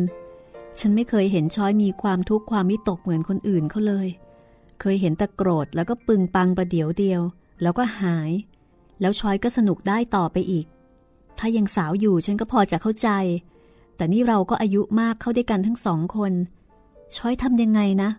[0.80, 4.08] ฉันไม่เคยเห็นชอยมีความทุกข์ความวิตกเหมือนคนอื่นเขาเลย
[4.80, 7.22] เคยเห็นตะโกรธแล้วก็ปึงปังประเดี๋ยวเดียว
[7.62, 8.30] แล้วก็หาย
[9.00, 10.66] แล้วชอยก็สนุกได้ต่อไปอีก
[11.38, 13.10] ถ้ายังสาวอยู่ฉันก็พอจะเข้าใจ
[13.96, 16.32] แต่นี่เราก็อายุมากเข้าด้วยกันทั้งสองคน
[17.16, 18.10] ชอยทำยังไงนะ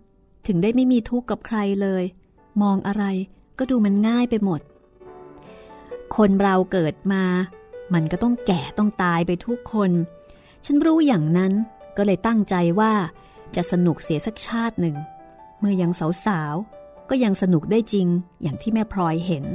[0.47, 2.03] ถึงได้ไม่มีทุกข์กับใครเลย
[2.61, 3.03] มองอะไร
[3.57, 4.61] ก็ดูมันง่ายไปหมด
[6.15, 7.23] คนเราเกิดมา
[7.93, 9.91] มันก็ต้องแก่ต้องตายไปทุกคน
[10.65, 11.53] ฉันรู้อย่างนั้น
[11.97, 12.93] ก็เลยตั้งใจว่า
[13.55, 14.95] จะสนุกเสียสักชาติหนึ่ง
[15.65, 15.91] มื่อยัง
[16.25, 18.07] สาวๆ ก็ยังสนุกได้จริง
[18.41, 19.45] อย่างที่แม่พลอยเห็น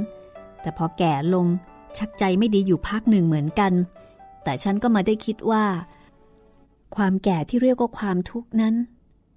[0.61, 1.47] แต่พอแก่ลง
[1.97, 3.73] ชักใจไม่ดีอยู่พักหนึ่งเหมือนกัน
[4.43, 5.65] แต่ฉันก็มาได้คิดว่า
[6.95, 8.75] ความแก่ที่เรียกว่าความทุกข์นั้น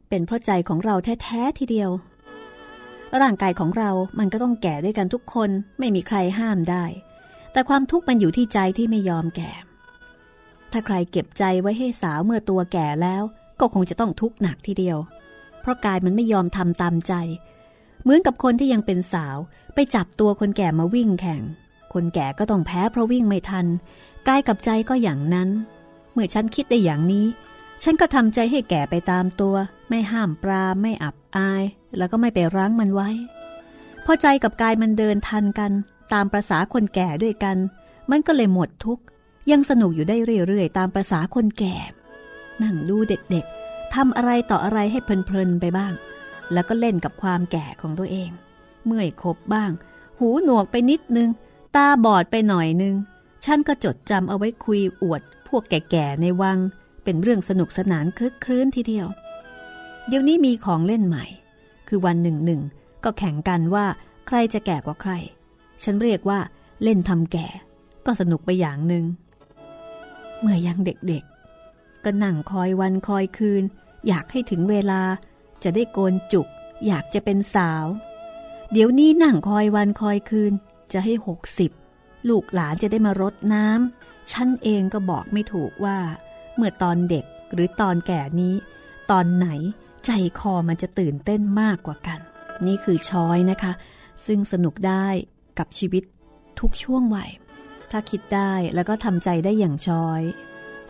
[0.08, 1.90] เป็นเพราะใจของเราแท้ๆทีเดียว
[3.20, 6.84] ร่างกายของเรามันก็ต้องแก่ด้วยกันทุกคนไม่มีใครห้ามได้
[7.52, 9.50] แต่ความทุกข์มันอยู่ที่ใจที่ไม่ยอมแก่
[10.72, 13.22] ถ้าใครเก็บใจไว้ให้สาวเมื่อตัวแก่แล้ว
[13.60, 14.98] ก็คงจะต้องทุกข์หนักทีเดียว
[15.64, 17.12] เพราะกายมันไม่ยอมทำตามใจ
[18.02, 19.36] เหมือนกับคนที่ยังเป็นสาว
[19.74, 21.42] ไปจับตัวคนแก่มาวิ่งแข่ง
[21.94, 23.66] คนแก่ก็ต้องแพ้เพราะวิ่งไม่ทัน
[24.28, 25.48] กายกับใจก็อย่างนั้น
[26.12, 27.26] เมื่อฉันคิดได้อย่างนี้
[27.82, 29.56] ฉันก็ทำใจให้แก่ไปตามตัว
[29.88, 31.64] ไม่ห้ามปราไม่อับอาย
[31.96, 33.10] แล้วก็ไม่ไปรั้งมันไว้
[34.04, 35.72] พอใจกับกายมันเดินทันกัน
[36.12, 37.56] ตามประษาคนแก่ด้วยกัน
[38.10, 39.04] มันก็เลยหมดทุกข์
[39.50, 41.76] ยังสนุกอยู่ได้เรื่อยๆ ตามประษาคนแก่
[42.62, 43.63] นั่งดูเด็กๆ
[43.94, 45.92] ทำอะไรต่ออะไรให้เพลินๆไปบ้าง
[46.52, 48.30] แล้วก็เล่นกับความแก่ของตัวเอง
[48.84, 49.70] เมื่อยคบบ้าง
[50.18, 51.28] หูหนวกไปนิดนึง
[51.76, 52.94] ตาบอดไปหน่อยนึง
[53.44, 56.58] ฉันก็จดจำเอาไว้คุยอวด พวกแก่ๆในวัง
[57.04, 59.06] เป็นเรื่องสนุกสนานคลึกคลื้นทีเดียว
[60.08, 61.24] เดี๋ยวนี้มีของเล่นใหม่
[61.88, 62.60] คือวันหนึ่งหนึ่ง
[63.04, 63.86] ก็แข่งกันว่า
[64.26, 65.12] ใครจะแก่กว่าใคร
[65.84, 66.38] ฉันเรียกว่า
[66.82, 67.46] เล่นทำแก่
[68.06, 69.04] ก็สนุกไปอย่างหนึ่ง
[70.40, 73.64] เมื่อยังเด็กๆ ก็นั่งคอยวันคอยคืน
[74.08, 75.02] อยากให้ถึงเวลา
[75.64, 76.46] จะได้โกนจุก
[76.86, 77.86] อยากจะเป็นสาว
[78.72, 80.52] เดี๋ยวนี้นั่งคอยวันคอยคืน
[80.92, 81.70] จะให้หกสิบ
[82.28, 85.98] ลูกหลานจะได้มารดน้ำฉันเองก็บอกไม่ถูกว่า
[86.56, 88.54] เมื่อตอนเด็กหรือตอนแก่นี้
[89.10, 89.48] ตอนไหน
[90.06, 92.20] ใจคอมันจะตื่นเต้นมากกว่ากัน
[92.66, 93.72] นี่คือช้อยนะคะ
[94.26, 95.06] ซึ่งสนุกได้
[95.58, 96.04] กับชีวิต
[96.60, 97.30] ทุกช่วงวัย
[97.90, 100.22] ถ้าคิดได้แล้วก็ทำใจได้อย่างช้อย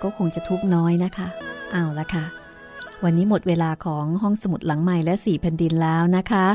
[0.02, 1.28] ก็คงจะทุกน้อยนะคะ
[1.72, 2.43] เอาละค่ะ
[3.04, 6.46] วันนี้หมดเวลาของห้องสมุดหลังใหม่และสี่แผ่นดินแล้วนะคะ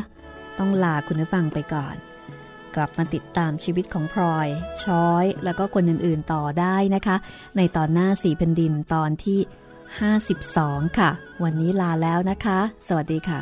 [0.59, 1.95] ต้องลาคุณผู้ฟังไปก่อน
[2.75, 4.47] กลับมาติดตามชีวิตของพลอย
[4.83, 7.15] ช้อย แล้วก็คนอื่นๆต่อได้นะคะ
[7.57, 9.39] ในตอนหน้าสี่แผ่นดินตอนที่
[10.19, 11.09] 52 ค่ะ
[11.43, 13.39] วันนี้ลาแล้วนะคะ สวัสดีค่ะ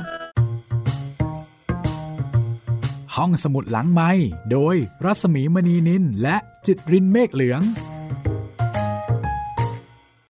[3.15, 4.11] ห้องสมุดหลังไม้
[4.51, 7.61] โดยรัสมีมณีนินและจิตรินเมฆเหลือง